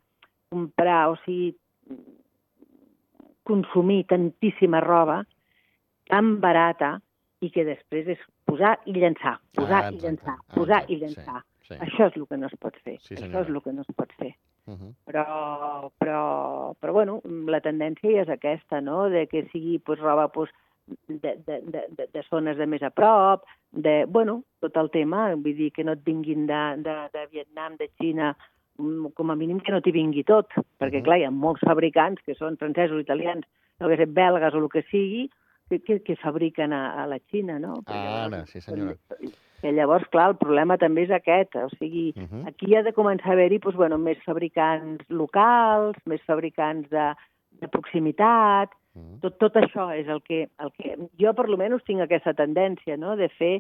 comprar, 0.49 1.09
o 1.11 1.17
sigui, 1.25 1.57
consumir 3.49 4.05
tantíssima 4.07 4.81
roba 4.85 5.23
tan 6.09 6.39
barata 6.41 6.99
i 7.41 7.51
que 7.51 7.65
després 7.65 8.09
és 8.15 8.23
posar 8.49 8.77
i 8.87 8.95
llançar, 8.97 9.39
posar 9.57 9.85
Ah, 9.85 9.91
i 9.91 9.95
exacte. 9.95 10.07
llançar, 10.07 10.37
Ah, 10.37 10.55
posar 10.55 10.83
exacte, 10.83 10.93
i 10.93 11.01
llançar. 11.01 11.43
Sí, 11.63 11.75
sí. 11.75 11.81
Això 11.85 12.07
és 12.09 12.17
el 12.17 12.27
que 12.27 12.37
no 12.37 12.47
es 12.47 12.57
pot 12.61 12.77
fer. 12.85 12.97
Sí, 13.05 13.15
Això 13.15 13.43
és 13.43 13.49
el 13.49 13.61
que 13.63 13.73
no 13.73 13.83
es 13.83 13.95
pot 13.97 14.13
fer. 14.19 14.35
Uh 14.67 14.75
-huh. 14.75 14.95
Però, 15.05 15.91
però, 15.99 16.75
però 16.81 16.93
bueno, 16.93 17.21
la 17.25 17.61
tendència 17.61 18.23
és 18.23 18.29
aquesta, 18.29 18.81
no?, 18.81 19.09
de 19.09 19.27
que 19.27 19.49
sigui 19.53 19.79
pues, 19.79 19.99
roba 19.99 20.29
pues, 20.29 20.51
de, 21.09 21.37
de, 21.47 21.61
de, 21.63 21.83
de, 21.97 22.07
de 22.13 22.23
zones 22.29 22.57
de 22.59 22.67
més 22.67 22.83
a 22.83 22.91
prop, 22.91 23.45
de, 23.73 24.05
bueno, 24.07 24.43
tot 24.63 24.77
el 24.81 24.91
tema, 24.95 25.29
vull 25.35 25.57
dir 25.57 25.71
que 25.75 25.85
no 25.85 25.97
et 25.97 26.05
vinguin 26.07 26.47
de, 26.49 26.63
de, 26.85 26.97
de 27.15 27.27
Vietnam, 27.33 27.77
de 27.81 27.91
Xina, 27.97 28.35
mm, 28.79 29.13
com 29.19 29.31
a 29.31 29.37
mínim 29.37 29.61
que 29.65 29.75
no 29.75 29.83
t'hi 29.85 29.95
vingui 29.95 30.25
tot, 30.29 30.55
perquè, 30.81 31.03
clar, 31.05 31.21
hi 31.21 31.27
ha 31.29 31.35
molts 31.35 31.65
fabricants 31.67 32.23
que 32.27 32.37
són 32.39 32.57
francesos, 32.61 33.03
italians, 33.05 33.47
no 33.79 33.91
que 33.91 34.01
ser 34.01 34.09
belgues 34.11 34.55
o 34.55 34.65
el 34.65 34.71
que 34.73 34.85
sigui, 34.91 35.29
que, 35.69 35.83
que, 35.85 36.01
que 36.03 36.17
fabriquen 36.17 36.73
a, 36.73 37.05
a 37.05 37.07
la 37.07 37.21
Xina, 37.29 37.59
no? 37.61 37.83
Però 37.87 37.99
Ara, 37.99 38.25
llavors, 38.33 38.51
sí, 38.55 38.65
senyora. 38.65 38.97
Que 39.59 39.73
llavors, 39.75 40.07
clar, 40.13 40.29
el 40.33 40.39
problema 40.41 40.79
també 40.79 41.05
és 41.05 41.13
aquest, 41.15 41.57
o 41.59 41.69
sigui, 41.77 42.13
Uh 42.17 42.25
-huh. 42.25 42.49
Aquí 42.49 42.75
ha 42.75 42.83
de 42.83 42.93
començar 42.93 43.31
a 43.31 43.33
haver-hi 43.33 43.59
doncs, 43.59 43.77
bueno, 43.77 43.99
més 43.99 44.19
fabricants 44.25 45.05
locals, 45.09 45.97
més 46.07 46.23
fabricants 46.23 46.89
de, 46.91 47.15
de 47.61 47.69
proximitat, 47.69 48.75
-huh. 48.99 49.19
tot, 49.23 49.39
tot 49.39 49.59
això 49.61 49.89
és 49.97 50.09
el 50.11 50.23
que, 50.27 50.47
el 50.63 50.73
que... 50.77 50.95
Jo, 51.21 51.35
per 51.37 51.47
almenys, 51.47 51.85
tinc 51.87 52.05
aquesta 52.05 52.35
tendència 52.39 52.99
no? 53.01 53.17
de 53.21 53.31
fer 53.39 53.55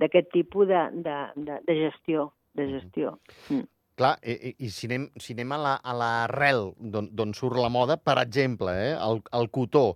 d'aquest 0.00 0.30
tipus 0.34 0.68
de, 0.70 0.82
de, 1.06 1.18
de, 1.36 1.58
de 1.66 1.78
gestió. 1.84 2.30
De 2.58 2.66
gestió. 2.70 3.16
Mm. 3.48 3.66
Clar, 4.00 4.14
i, 4.24 4.32
i, 4.32 4.54
i 4.64 4.70
si 4.72 4.88
anem, 4.88 5.10
si 5.20 5.34
anem 5.36 5.50
a 5.52 5.58
la- 5.60 5.92
l'arrel 6.00 6.70
d'on 6.80 7.10
d'on 7.12 7.34
surt 7.36 7.58
la 7.60 7.68
moda, 7.68 7.98
per 8.00 8.16
exemple, 8.22 8.72
eh, 8.72 8.94
el, 8.96 9.20
el 9.36 9.50
cotó. 9.52 9.90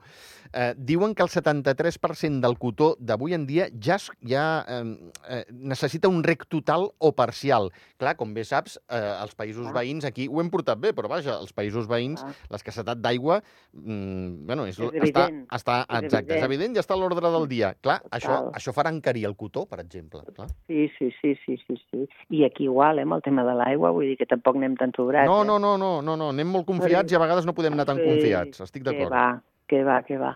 Eh, 0.55 0.75
diuen 0.79 1.15
que 1.17 1.23
el 1.25 1.31
73% 1.33 2.39
del 2.45 2.55
cotó 2.63 2.93
d'avui 3.01 3.33
en 3.35 3.47
dia 3.49 3.65
ja, 3.83 3.97
ja 4.23 4.45
eh, 4.69 5.41
necessita 5.51 6.07
un 6.13 6.21
rec 6.23 6.45
total 6.47 6.91
o 6.99 7.11
parcial. 7.17 7.71
Clar, 7.99 8.13
com 8.21 8.35
bé 8.37 8.45
saps, 8.47 8.77
eh, 8.87 9.01
els 9.25 9.35
països 9.35 9.67
Ah. 9.67 9.73
veïns, 9.81 10.05
aquí 10.07 10.29
ho 10.31 10.39
hem 10.43 10.51
portat 10.53 10.79
bé, 10.79 10.93
però 10.95 11.09
vaja, 11.11 11.39
els 11.41 11.51
països 11.57 11.89
veïns, 11.91 12.23
Ah. 12.23 12.31
l'escassetat 12.51 13.01
d'aigua, 13.01 13.41
mm, 13.73 14.47
bueno, 14.47 14.67
és, 14.67 14.79
És 14.79 14.85
està, 14.85 14.97
evident, 15.01 15.47
està, 15.49 15.81
és 15.89 16.03
exacte, 16.05 16.35
és 16.37 16.45
evident. 16.45 16.45
evident, 16.45 16.75
ja 16.77 16.81
està 16.85 16.95
a 16.95 16.99
l'ordre 16.99 17.31
del 17.31 17.49
dia. 17.49 17.75
Clar, 17.81 18.03
això, 18.11 18.37
Total. 18.45 18.53
això 18.53 18.73
farà 18.77 18.91
encarir 18.95 19.25
el 19.27 19.35
cotó, 19.35 19.67
per 19.67 19.81
exemple. 19.81 20.21
Clar. 20.37 20.49
Sí, 20.69 20.89
sí, 20.99 21.11
sí, 21.21 21.35
sí, 21.47 21.57
sí, 21.67 21.81
sí. 21.91 22.09
I 22.31 22.45
aquí 22.45 22.65
igual, 22.65 22.99
eh, 22.99 23.03
amb 23.03 23.15
el 23.15 23.23
tema 23.23 23.43
de 23.45 23.55
l'aigua, 23.55 23.91
vull 23.95 24.11
dir 24.11 24.17
que 24.21 24.27
tampoc 24.27 24.57
anem 24.61 24.75
tan 24.77 24.93
sobrats. 24.97 25.29
No, 25.31 25.43
eh? 25.43 25.47
no, 25.49 25.59
no, 25.59 25.77
no, 25.79 25.93
no, 26.03 26.17
no, 26.21 26.29
anem 26.35 26.51
molt 26.53 26.67
confiats 26.69 27.13
i 27.13 27.17
a 27.17 27.23
vegades 27.23 27.47
no 27.47 27.55
podem 27.57 27.73
anar 27.79 27.87
tan 27.89 27.97
Sí, 28.03 28.05
confiats, 28.11 28.61
estic 28.67 28.83
Que 28.85 28.91
d'acord. 28.93 29.13
va, 29.13 29.43
que 29.71 29.83
va, 29.87 30.03
que 30.03 30.19
va. 30.19 30.35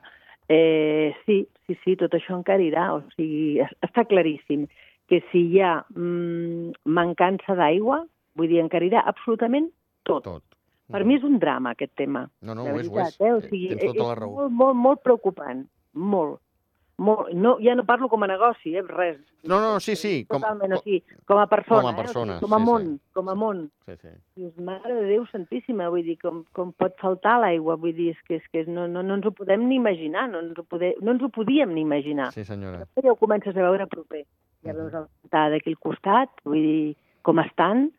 Eh, 0.48 1.12
sí, 1.26 1.46
sí, 1.66 1.76
sí, 1.84 1.96
tot 2.00 2.14
això 2.16 2.36
encarirà. 2.38 2.94
O 2.96 3.02
sigui, 3.16 3.58
es- 3.60 3.74
està 3.84 4.06
claríssim 4.08 4.66
que 5.08 5.22
si 5.32 5.42
hi 5.52 5.60
ha 5.60 5.84
mm, 5.94 6.72
mancança 6.84 7.54
d'aigua, 7.58 8.04
vull 8.34 8.48
dir, 8.48 8.60
encarirà 8.62 9.02
absolutament 9.06 9.70
tot. 10.04 10.24
Tot. 10.24 10.42
Per 10.88 11.02
mi 11.04 11.16
és 11.18 11.24
un 11.24 11.38
drama, 11.38 11.74
aquest 11.76 11.92
tema. 12.00 12.22
No, 12.40 12.54
no, 12.54 12.64
ho 12.64 12.78
és, 12.80 12.88
ho 12.88 13.00
és. 13.00 13.16
Eh? 13.20 13.32
O 13.34 13.38
Eh, 13.42 13.48
sigui, 13.50 13.68
Tens 13.74 13.82
és, 13.82 13.92
tota 13.92 14.06
la 14.06 14.12
és 14.14 14.18
raó. 14.22 14.30
molt, 14.38 14.52
molt, 14.52 14.76
molt 14.76 15.02
preocupant. 15.02 15.66
Molt. 15.92 16.40
Molt. 16.98 17.30
No, 17.34 17.56
ja 17.62 17.74
no 17.78 17.84
parlo 17.86 18.08
com 18.10 18.22
a 18.24 18.28
negoci, 18.30 18.74
eh? 18.76 18.82
res. 18.82 19.18
No, 19.44 19.60
no, 19.62 19.78
sí, 19.80 19.94
sí, 19.96 20.24
com- 20.28 20.40
Totalment, 20.42 20.72
com- 20.72 20.78
o 20.78 20.82
sigui, 20.82 21.02
com 21.24 21.38
a 21.38 21.46
persona. 21.46 21.80
com 21.82 21.88
a 21.88 21.90
eh? 21.90 21.94
O 21.94 21.96
sigui, 21.96 22.02
persona, 22.06 22.38
com 22.40 22.54
a 22.54 22.58
sí, 22.58 22.64
sí. 22.64 22.70
món, 22.70 23.00
com 23.14 23.28
a 23.30 23.34
món. 23.34 23.70
Sí, 23.86 23.96
sí. 24.02 24.08
Dius, 24.36 24.56
mare 24.58 24.94
de 24.94 25.04
Déu 25.08 25.26
santíssima, 25.32 25.88
vull 25.88 26.02
dir, 26.04 26.18
com, 26.18 26.44
com 26.52 26.72
pot 26.72 26.94
faltar 27.00 27.38
l'aigua, 27.40 27.76
vull 27.76 27.94
dir, 27.94 28.10
és 28.10 28.22
que, 28.26 28.36
és 28.42 28.48
que 28.52 28.64
no, 28.66 28.86
no, 28.88 29.02
no 29.02 29.14
ens 29.14 29.26
ho 29.26 29.32
podem 29.32 29.68
ni 29.68 29.76
imaginar, 29.76 30.28
no 30.28 30.40
ens 30.40 30.58
ho, 30.58 30.64
poder, 30.64 30.94
no 31.00 31.12
ens 31.12 31.22
ho 31.22 31.28
podíem 31.30 31.72
ni 31.74 31.80
imaginar. 31.82 32.32
Sí, 32.32 32.44
senyora. 32.44 32.78
Després 32.84 33.04
ja 33.06 33.12
ho 33.12 33.16
comences 33.16 33.56
a 33.56 33.62
veure 33.62 33.86
proper. 33.86 34.24
Ja 34.66 34.72
veus 34.74 34.92
el 34.92 35.06
pantà 35.22 35.48
d'aquí 35.50 35.70
al 35.70 35.78
costat, 35.78 36.30
vull 36.44 36.60
dir, 36.62 36.96
com 37.22 37.38
estan, 37.40 37.90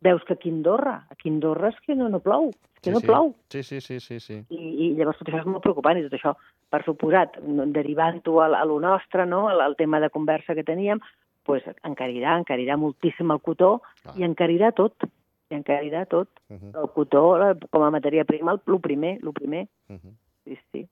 veus 0.00 0.22
que 0.24 0.32
aquí 0.34 0.50
a 0.50 0.52
Andorra, 0.52 1.06
aquí 1.10 1.28
a 1.28 1.32
Andorra 1.32 1.68
és 1.68 1.78
que 1.84 1.94
no, 1.94 2.08
no 2.08 2.20
plou, 2.20 2.48
és 2.50 2.80
que 2.80 2.90
Sí, 2.90 2.94
no 2.94 3.00
sí. 3.00 3.06
plou. 3.06 3.34
Sí, 3.52 3.62
sí, 3.62 3.80
sí, 3.80 4.00
sí, 4.00 4.20
sí. 4.20 4.38
I, 4.48 4.60
I 4.86 4.94
llavors 4.96 5.18
tot 5.18 5.28
això 5.28 5.40
és 5.42 5.46
molt 5.46 5.62
preocupant, 5.62 5.98
i 5.98 6.04
tot 6.06 6.16
això, 6.16 6.34
per 6.70 6.82
suposat, 6.84 7.36
derivant-ho 7.74 8.40
a, 8.40 8.46
a 8.60 8.64
lo 8.64 8.78
nostre, 8.80 9.26
no? 9.26 9.48
al, 9.48 9.60
al 9.60 9.76
tema 9.76 10.00
de 10.00 10.08
conversa 10.10 10.54
que 10.54 10.64
teníem, 10.64 11.00
pues, 11.44 11.64
encarirà, 11.84 12.38
encarirà 12.38 12.76
moltíssim 12.76 13.30
el 13.30 13.40
cotó 13.40 13.82
Clar. 14.02 14.16
i 14.16 14.24
encarirà 14.24 14.72
tot, 14.72 14.94
i 15.50 15.54
encarirà 15.58 16.06
tot. 16.06 16.28
Uh 16.48 16.56
-huh, 16.56 16.80
El 16.82 16.88
cotó, 16.94 17.36
com 17.70 17.82
a 17.82 17.90
matèria 17.90 18.24
prima, 18.24 18.52
el, 18.52 18.60
el 18.66 18.80
primer, 18.80 19.18
el 19.22 19.32
primer, 19.32 19.68
uh 19.88 19.96
-huh. 19.96 20.14
sí, 20.44 20.58
sí. 20.72 20.88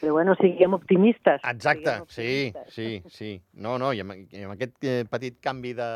Però 0.00 0.12
bueno, 0.12 0.34
siguem 0.36 0.74
optimistes. 0.76 1.40
Exacte, 1.48 1.94
siguem 2.08 2.08
sí, 2.12 2.32
optimistes. 2.52 2.74
sí, 2.74 3.16
sí. 3.16 3.30
No, 3.64 3.78
no, 3.80 3.92
i 3.96 4.02
amb, 4.04 4.12
i 4.28 4.42
amb 4.44 4.52
aquest 4.52 4.84
eh, 4.84 5.04
petit 5.08 5.38
canvi 5.40 5.72
de, 5.78 5.86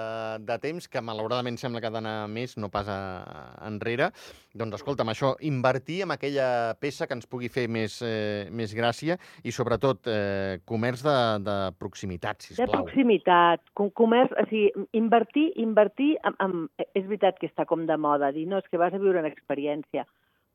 de 0.48 0.56
temps, 0.62 0.86
que 0.88 1.02
malauradament 1.04 1.58
sembla 1.60 1.82
que 1.82 1.90
ha 1.90 1.94
d'anar 1.94 2.14
més, 2.32 2.56
no 2.56 2.70
pas 2.72 2.88
a, 2.88 3.00
enrere, 3.68 4.08
doncs 4.56 4.78
escolta'm, 4.80 5.12
això, 5.12 5.34
invertir 5.46 6.00
en 6.06 6.14
aquella 6.16 6.48
peça 6.80 7.06
que 7.06 7.18
ens 7.18 7.28
pugui 7.28 7.50
fer 7.52 7.66
més, 7.68 7.98
eh, 8.06 8.48
més 8.50 8.72
gràcia 8.76 9.18
i 9.44 9.52
sobretot 9.52 10.08
eh, 10.08 10.60
comerç 10.64 11.04
de, 11.04 11.18
de 11.44 11.58
proximitat, 11.78 12.40
De 12.40 12.54
sisplau. 12.54 12.72
proximitat, 12.80 13.62
com 13.76 13.92
comerç, 13.92 14.32
o 14.32 14.46
sigui, 14.48 14.72
invertir, 14.96 15.50
invertir, 15.60 16.14
en, 16.24 16.40
en, 16.40 16.66
és 16.94 17.04
veritat 17.04 17.38
que 17.38 17.52
està 17.52 17.68
com 17.68 17.84
de 17.86 18.00
moda, 18.00 18.32
dir, 18.32 18.48
no, 18.48 18.64
és 18.64 18.72
que 18.72 18.80
vas 18.80 18.96
a 18.96 19.02
viure 19.02 19.20
una 19.20 19.30
experiència. 19.30 20.08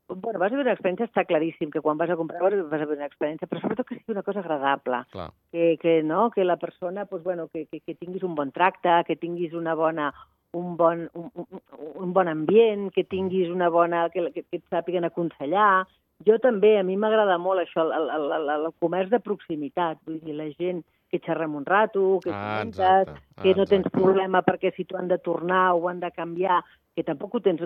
Bueno, 0.08 0.38
vas 0.38 0.52
a 0.52 0.56
viure 0.56 0.68
una 0.68 0.76
experiència, 0.76 1.08
està 1.10 1.24
claríssim, 1.26 1.72
que 1.74 1.82
quan 1.82 1.98
vas 1.98 2.12
a 2.14 2.18
comprar 2.20 2.42
vas 2.44 2.54
a 2.54 2.86
viure 2.86 3.00
una 3.00 3.08
experiència, 3.10 3.48
però 3.50 3.62
sobretot 3.62 3.88
que 3.90 3.98
sigui 3.98 4.14
una 4.14 4.24
cosa 4.24 4.44
agradable, 4.44 5.02
Clar. 5.12 5.32
que, 5.52 5.78
que, 5.82 6.04
no, 6.04 6.30
que 6.30 6.46
la 6.46 6.58
persona, 6.62 7.08
pues, 7.10 7.24
bueno, 7.24 7.48
que, 7.48 7.66
que, 7.66 7.80
que 7.80 7.96
tinguis 7.96 8.24
un 8.24 8.36
bon 8.36 8.52
tracte, 8.52 9.02
que 9.08 9.16
tinguis 9.16 9.54
una 9.54 9.74
bona, 9.74 10.12
un 10.54 10.78
bon, 10.78 11.10
un, 11.14 11.32
un, 11.34 11.62
un 12.06 12.14
bon 12.14 12.30
ambient, 12.30 12.92
que 12.94 13.04
tinguis 13.04 13.50
una 13.50 13.70
bona... 13.70 14.10
que, 14.14 14.30
que, 14.32 14.44
que 14.44 14.62
et 14.62 14.66
sàpiguen 14.70 15.10
aconsellar. 15.10 15.88
Jo 16.26 16.38
també, 16.40 16.78
a 16.80 16.86
mi 16.86 16.96
m'agrada 16.96 17.40
molt 17.42 17.66
això, 17.66 17.84
el, 17.84 18.10
el, 18.16 18.30
el, 18.38 18.52
el 18.60 18.70
comerç 18.80 19.10
de 19.12 19.20
proximitat, 19.20 19.98
vull 20.06 20.22
dir, 20.22 20.38
la 20.38 20.48
gent 20.54 20.86
que 21.20 21.26
xerra 21.26 21.46
amb 21.46 21.56
un 21.56 21.66
rato, 21.66 22.20
que 22.24 22.32
Ah, 22.34 22.58
comentes, 22.60 22.80
exacte. 22.80 23.42
que 23.42 23.54
no 23.56 23.66
tens 23.66 23.86
exacte. 23.86 24.00
problema 24.00 24.42
perquè 24.44 24.74
si 24.76 24.86
t'ho 24.86 24.98
han 24.98 25.08
de 25.08 25.18
tornar 25.20 25.74
o 25.74 25.78
ho 25.84 25.90
han 25.90 26.00
de 26.00 26.12
canviar, 26.12 26.64
que 26.96 27.04
tampoc 27.04 27.36
ho 27.36 27.42
tens 27.42 27.60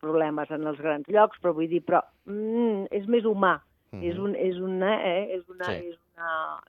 problemes 0.00 0.50
en 0.50 0.66
els 0.66 0.78
grans 0.80 1.06
llocs, 1.08 1.38
però 1.40 1.54
vull 1.54 1.68
dir, 1.68 1.82
però 1.84 2.02
mm, 2.26 2.86
és 2.90 3.06
més 3.08 3.24
humà, 3.24 3.60
Mhm. 3.92 4.02
és, 4.02 4.18
un, 4.18 4.34
és 4.36 4.56
una, 4.58 4.96
eh, 5.06 5.36
és 5.36 5.48
una, 5.48 5.64
Sí. 5.64 5.72
és 5.92 5.98
una, 6.16 6.60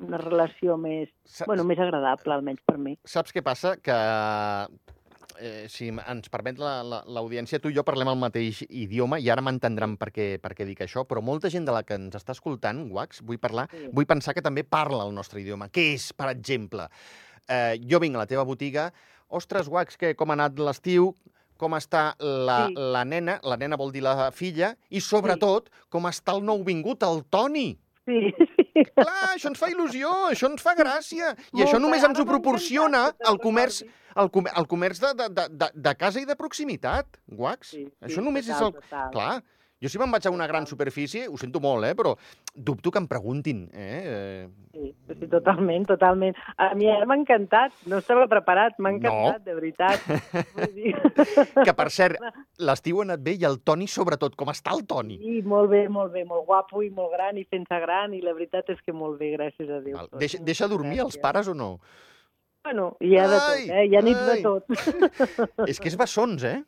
una 0.00 0.18
relació 0.18 0.76
més, 0.76 1.08
Sa- 1.24 1.44
bueno, 1.46 1.64
més 1.64 1.78
agradable, 1.78 2.32
almenys 2.32 2.60
per 2.66 2.78
mi. 2.78 2.98
Saps 3.04 3.32
què 3.34 3.42
passa? 3.42 3.76
Que, 3.76 3.92
eh, 5.40 5.66
si 5.68 5.88
ens 5.88 6.28
permet 6.28 6.58
la- 6.58 6.82
la- 6.84 7.02
l'audiència, 7.06 7.58
tu 7.60 7.70
i 7.70 7.74
jo 7.74 7.82
parlem 7.82 8.08
el 8.12 8.18
mateix 8.20 8.62
idioma 8.68 9.18
i 9.18 9.30
ara 9.30 9.42
m'entendran 9.42 9.96
per, 9.96 10.10
què, 10.12 10.38
per 10.40 10.54
què 10.54 10.66
dic 10.68 10.80
això, 10.84 11.06
però 11.08 11.22
molta 11.22 11.50
gent 11.50 11.64
de 11.66 11.72
la 11.72 11.82
que 11.82 11.94
ens 11.94 12.14
està 12.14 12.32
escoltant, 12.36 12.86
Wax, 12.92 13.22
vull 13.22 13.38
parlar, 13.38 13.68
Sí. 13.72 13.88
vull 13.92 14.06
pensar 14.06 14.34
que 14.34 14.42
també 14.42 14.62
parla 14.64 15.04
el 15.06 15.14
nostre 15.14 15.40
idioma. 15.40 15.68
Què 15.68 15.94
és, 15.94 16.12
per 16.12 16.28
exemple? 16.30 16.88
Eh, 17.48 17.80
jo 17.90 17.98
vinc 17.98 18.14
a 18.14 18.18
la 18.18 18.26
teva 18.26 18.44
botiga, 18.44 18.92
ostres, 19.28 19.66
Wax, 19.68 19.96
que 19.96 20.14
com 20.14 20.30
ha 20.30 20.34
anat 20.34 20.58
l'estiu, 20.58 21.14
com 21.56 21.72
està 21.72 22.14
la, 22.18 22.66
Sí. 22.68 22.74
la 22.76 23.04
nena, 23.04 23.38
la 23.42 23.56
nena 23.56 23.76
vol 23.76 23.92
dir 23.92 24.02
la 24.02 24.30
filla, 24.32 24.76
i 24.90 25.00
sobretot 25.00 25.68
com 25.90 26.04
està 26.04 26.34
el 26.36 26.42
nou 26.44 26.62
vingut, 26.64 27.02
el 27.02 27.24
Toni. 27.28 27.78
Sí, 28.06 28.32
Clar, 28.74 29.30
això 29.34 29.50
ens 29.50 29.60
fa 29.60 29.70
il·lusió, 29.72 30.10
això 30.30 30.50
ens 30.50 30.64
fa 30.64 30.74
gràcia. 30.78 31.32
I 31.52 31.60
Molt 31.60 31.66
això 31.66 31.80
només 31.82 32.04
ens 32.06 32.20
ho 32.20 32.26
proporciona 32.28 33.06
el 33.30 33.40
comerç, 33.42 33.82
el, 34.16 34.30
comer, 34.34 34.52
el 34.58 34.68
comerç 34.70 35.02
de, 35.02 35.14
de, 35.20 35.46
de, 35.50 35.70
de, 35.74 35.94
casa 35.98 36.22
i 36.22 36.28
de 36.28 36.36
proximitat, 36.38 37.20
Guax. 37.40 37.74
Sí, 37.74 37.86
sí, 37.86 37.92
això 38.08 38.24
només 38.24 38.48
total, 38.48 38.56
és 38.56 38.66
el... 38.66 38.76
total. 38.82 39.10
Clar, 39.16 39.32
jo 39.80 39.88
si 39.88 39.98
me'n 39.98 40.10
vaig 40.12 40.26
a 40.28 40.30
una 40.30 40.46
gran 40.46 40.66
superfície, 40.68 41.26
ho 41.28 41.38
sento 41.40 41.60
molt, 41.60 41.86
eh, 41.88 41.94
però 41.96 42.12
dubto 42.54 42.90
que 42.92 43.00
em 43.00 43.06
preguntin. 43.08 43.62
Eh? 43.72 44.00
eh 44.04 44.48
Sí, 44.70 44.94
sí, 45.18 45.26
totalment, 45.26 45.86
totalment. 45.88 46.36
A 46.56 46.74
mi 46.78 46.86
ara 46.88 47.06
m'ha 47.08 47.16
encantat, 47.18 47.72
no 47.90 47.98
estava 47.98 48.26
preparat, 48.28 48.76
m'ha 48.78 48.92
No. 48.92 48.98
encantat, 48.98 49.42
de 49.44 49.54
veritat. 49.54 50.00
Vull 50.54 50.74
dir... 50.76 50.92
que, 51.66 51.74
per 51.74 51.88
cert, 51.90 52.20
l'estiu 52.58 53.00
ha 53.00 53.06
anat 53.08 53.24
bé 53.24 53.34
i 53.40 53.44
el 53.48 53.58
Toni, 53.64 53.88
sobretot. 53.88 54.36
Com 54.36 54.52
està 54.52 54.74
el 54.76 54.84
Toni? 54.86 55.18
Sí, 55.18 55.40
molt 55.42 55.70
bé, 55.72 55.88
molt 55.88 56.12
bé, 56.12 56.24
molt 56.28 56.46
guapo 56.46 56.84
i 56.84 56.90
molt 56.90 57.12
gran 57.16 57.40
i 57.40 57.44
fent-se 57.48 57.80
gran 57.82 58.14
i 58.14 58.20
la 58.22 58.36
veritat 58.36 58.68
és 58.70 58.80
que 58.84 58.92
molt 58.92 59.18
bé, 59.18 59.32
gràcies 59.36 59.68
a 59.68 59.80
Déu. 59.80 59.96
Val. 59.96 60.08
Deixa, 60.20 60.38
deixa 60.44 60.68
dormir 60.68 61.00
els 61.00 61.16
pares 61.18 61.48
o 61.48 61.54
no? 61.56 61.72
Bueno, 62.62 62.92
hi 63.00 63.16
ha 63.16 63.26
de 63.26 63.36
tot, 63.40 63.56
Ai, 63.56 63.68
eh? 63.72 63.84
Hi 63.88 63.96
ha 63.96 64.02
nits 64.04 64.20
ai. 64.20 64.36
de 64.36 64.42
tot. 64.44 64.64
És 65.72 65.80
que 65.80 65.88
és 65.88 65.96
bessons, 65.96 66.44
eh? 66.44 66.58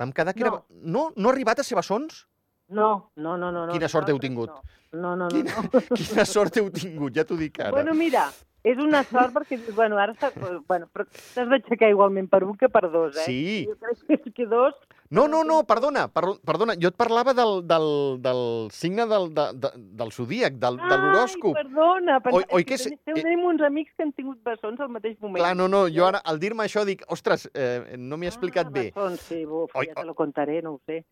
Vam 0.00 0.12
quedar 0.16 0.32
que 0.34 0.40
No. 0.40 0.46
era... 0.48 0.62
No, 0.70 1.02
no 1.14 1.28
ha 1.28 1.32
arribat 1.32 1.60
a 1.60 1.64
ser 1.66 1.76
bessons? 1.76 2.24
No, 2.72 3.10
no, 3.16 3.36
no, 3.36 3.50
no. 3.52 3.66
Quina 3.72 3.88
sort 3.92 4.08
heu 4.08 4.18
tingut. 4.22 4.50
No, 4.92 5.14
no, 5.16 5.26
no. 5.26 5.28
Quina, 5.28 5.54
no. 5.62 5.82
quina 6.00 6.24
sort 6.28 6.56
heu 6.60 6.70
tingut, 6.72 7.14
ja 7.16 7.24
t'ho 7.28 7.36
dic 7.40 7.60
ara. 7.60 7.70
Bueno, 7.74 7.94
mira, 7.98 8.26
és 8.64 8.78
una 8.80 9.02
sort 9.10 9.32
perquè, 9.36 9.58
bueno, 9.76 9.98
ara 9.98 10.14
s'ha- 10.20 10.32
bueno, 10.68 10.88
però 10.92 11.06
t'has 11.10 11.48
d'aixecar 11.50 11.90
igualment 11.92 12.28
per 12.32 12.42
un 12.44 12.56
que 12.56 12.68
per 12.72 12.84
dos, 12.92 13.16
eh? 13.16 13.24
Sí. 13.28 13.66
Jo 13.68 13.76
crec 14.06 14.32
que 14.34 14.46
dos... 14.46 14.74
No, 15.12 15.26
no, 15.28 15.42
no, 15.44 15.58
perdona, 15.68 16.06
per, 16.08 16.22
perdona, 16.40 16.72
jo 16.80 16.88
et 16.88 16.96
parlava 16.96 17.34
del, 17.36 17.58
del, 17.68 17.88
del 18.24 18.38
signe 18.72 19.04
del, 19.10 19.26
de, 19.36 19.44
de, 19.60 19.70
del 20.00 20.12
zodíac, 20.16 20.54
del, 20.62 20.78
de 20.80 20.96
l'horòscop. 21.02 21.52
Perdona. 21.58 22.16
Oi- 22.30 22.38
Oi, 22.38 22.46
oi 22.56 22.64
que 22.64 22.78
és- 22.78 22.88
Tenim, 23.04 23.44
uns 23.44 23.60
amics 23.60 23.92
que 23.92 24.06
han 24.06 24.14
tingut 24.16 24.40
bessons 24.42 24.80
al 24.80 24.88
mateix 24.88 25.18
moment. 25.20 25.42
Clar, 25.42 25.52
no, 25.58 25.68
no, 25.68 25.82
jo 25.92 26.06
ara, 26.08 26.22
al 26.24 26.40
dir-me 26.40 26.64
això, 26.64 26.86
dic, 26.88 27.04
ostres, 27.12 27.44
eh, 27.52 27.98
no 28.00 28.16
m'he 28.16 28.30
explicat 28.32 28.72
ah, 28.72 28.74
bé. 28.78 28.86
Bessons, 28.94 29.20
sí, 29.28 29.44
buf, 29.44 29.76
Oi, 29.76 29.90
ja 29.92 30.00
te 30.00 30.06
lo 30.08 30.14
contaré, 30.16 30.62
no 30.64 30.78
ho 30.78 30.80
sé. 30.88 31.02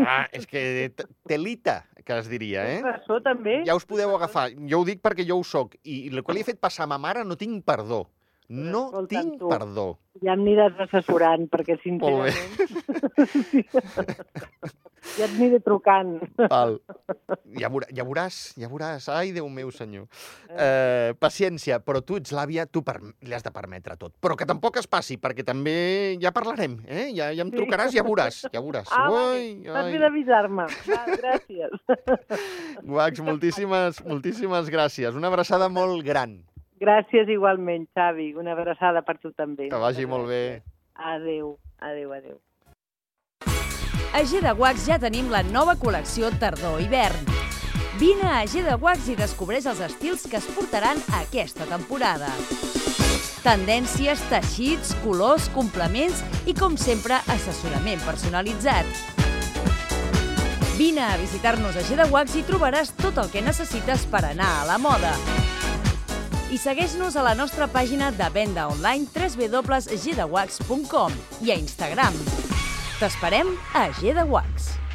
Ah, 0.00 0.24
és 0.32 0.48
que 0.48 0.94
telita, 1.28 1.82
que 2.06 2.16
es 2.16 2.32
diria, 2.32 2.64
eh? 2.72 2.80
Bessó, 2.82 3.20
també? 3.20 3.60
Ja 3.68 3.76
us 3.76 3.84
podeu 3.84 4.16
agafar. 4.16 4.48
Jo 4.64 4.80
ho 4.80 4.88
dic 4.88 5.04
perquè 5.04 5.28
jo 5.28 5.36
ho 5.42 5.44
soc. 5.44 5.76
I 5.84 6.06
el 6.08 6.24
que 6.24 6.32
li 6.32 6.40
he 6.40 6.48
fet 6.48 6.60
passar 6.60 6.88
a 6.88 6.92
ma 6.94 6.96
mare 6.96 7.24
no 7.28 7.36
tinc 7.36 7.64
perdó. 7.68 8.06
No 8.48 8.86
Escolta'm, 8.86 9.08
tinc 9.08 9.38
tu. 9.40 9.48
perdó. 9.50 9.86
Ja 10.22 10.36
m'aniràs 10.38 10.78
assessorant, 10.86 11.48
perquè 11.52 11.76
sincerament... 11.82 12.46
ja 15.16 15.24
et 15.26 15.32
aniré 15.36 15.58
trucant. 15.64 16.16
Val. 16.50 16.76
Ja, 17.58 17.68
veurà, 17.72 17.88
ja 17.94 18.04
veuràs, 18.06 18.38
ja 18.58 18.68
veuràs. 18.70 19.06
Ai, 19.12 19.30
Déu 19.36 19.48
meu, 19.52 19.70
senyor. 19.74 20.06
Eh, 20.50 21.12
paciència, 21.20 21.78
però 21.84 22.00
tu 22.04 22.16
ets 22.20 22.32
l'àvia, 22.36 22.66
tu 22.66 22.82
per, 22.86 22.96
li 23.02 23.34
has 23.36 23.44
de 23.46 23.52
permetre 23.54 23.96
tot. 24.00 24.14
Però 24.22 24.36
que 24.38 24.48
tampoc 24.48 24.78
es 24.80 24.88
passi, 24.90 25.18
perquè 25.20 25.44
també 25.46 25.76
ja 26.22 26.32
parlarem, 26.36 26.78
eh? 26.86 27.10
Ja, 27.16 27.30
ja 27.32 27.44
em 27.46 27.50
Sí. 27.52 27.56
trucaràs, 27.60 27.94
ja 27.96 28.02
veuràs, 28.06 28.42
ja 28.52 28.60
veuràs. 28.60 28.88
Ah, 28.90 29.06
bé 29.10 29.72
ai. 29.72 29.98
d'avisar-me. 30.02 30.66
Va, 30.88 31.04
gràcies. 31.16 31.70
Guax, 32.82 33.20
moltíssimes, 33.20 34.02
moltíssimes 34.04 34.68
gràcies. 34.72 35.14
Una 35.16 35.28
abraçada 35.28 35.68
molt 35.68 36.04
gran. 36.04 36.38
Gràcies 36.80 37.28
igualment, 37.28 37.86
Xavi. 37.94 38.32
Una 38.38 38.52
abraçada 38.56 39.02
per 39.02 39.18
tu 39.18 39.32
també. 39.32 39.70
Que 39.70 39.80
vagi 39.80 40.06
molt 40.06 40.28
bé. 40.28 40.62
Adéu, 40.94 41.56
adéu, 41.78 42.12
adéu. 42.12 42.38
A 44.16 44.22
G 44.24 44.40
de 44.40 44.52
Wax 44.56 44.86
ja 44.88 44.96
tenim 44.98 45.28
la 45.28 45.42
nova 45.44 45.74
col·lecció 45.76 46.30
tardor-hivern. 46.40 47.34
Vine 48.00 48.28
a 48.28 48.44
G 48.48 48.62
de 48.64 48.76
Wax 48.80 49.10
i 49.12 49.16
descobreix 49.16 49.66
els 49.68 49.82
estils 49.84 50.24
que 50.28 50.38
es 50.40 50.46
portaran 50.56 51.00
aquesta 51.20 51.68
temporada. 51.68 52.30
Tendències, 53.44 54.20
teixits, 54.30 54.94
colors, 55.04 55.50
complements 55.54 56.24
i, 56.48 56.54
com 56.56 56.76
sempre, 56.80 57.20
assessorament 57.32 58.00
personalitzat. 58.08 58.88
Vine 60.76 61.04
a 61.04 61.16
visitar-nos 61.20 61.76
a 61.76 61.84
G 61.88 61.96
de 61.96 62.08
Wax 62.12 62.36
i 62.36 62.44
trobaràs 62.48 62.92
tot 63.00 63.20
el 63.22 63.30
que 63.32 63.44
necessites 63.44 64.08
per 64.12 64.24
anar 64.28 64.50
a 64.62 64.66
la 64.72 64.80
moda. 64.80 65.12
I 66.56 66.58
segueix-nos 66.58 67.18
a 67.20 67.22
la 67.26 67.34
nostra 67.36 67.66
pàgina 67.68 68.06
de 68.16 68.28
venda 68.32 68.64
online 68.70 69.04
www.gdewax.com 69.12 71.20
i 71.44 71.52
a 71.52 71.58
Instagram. 71.60 72.16
T'esperem 72.96 73.52
a 73.76 73.92
G 74.00 74.16
Wax. 74.24 74.85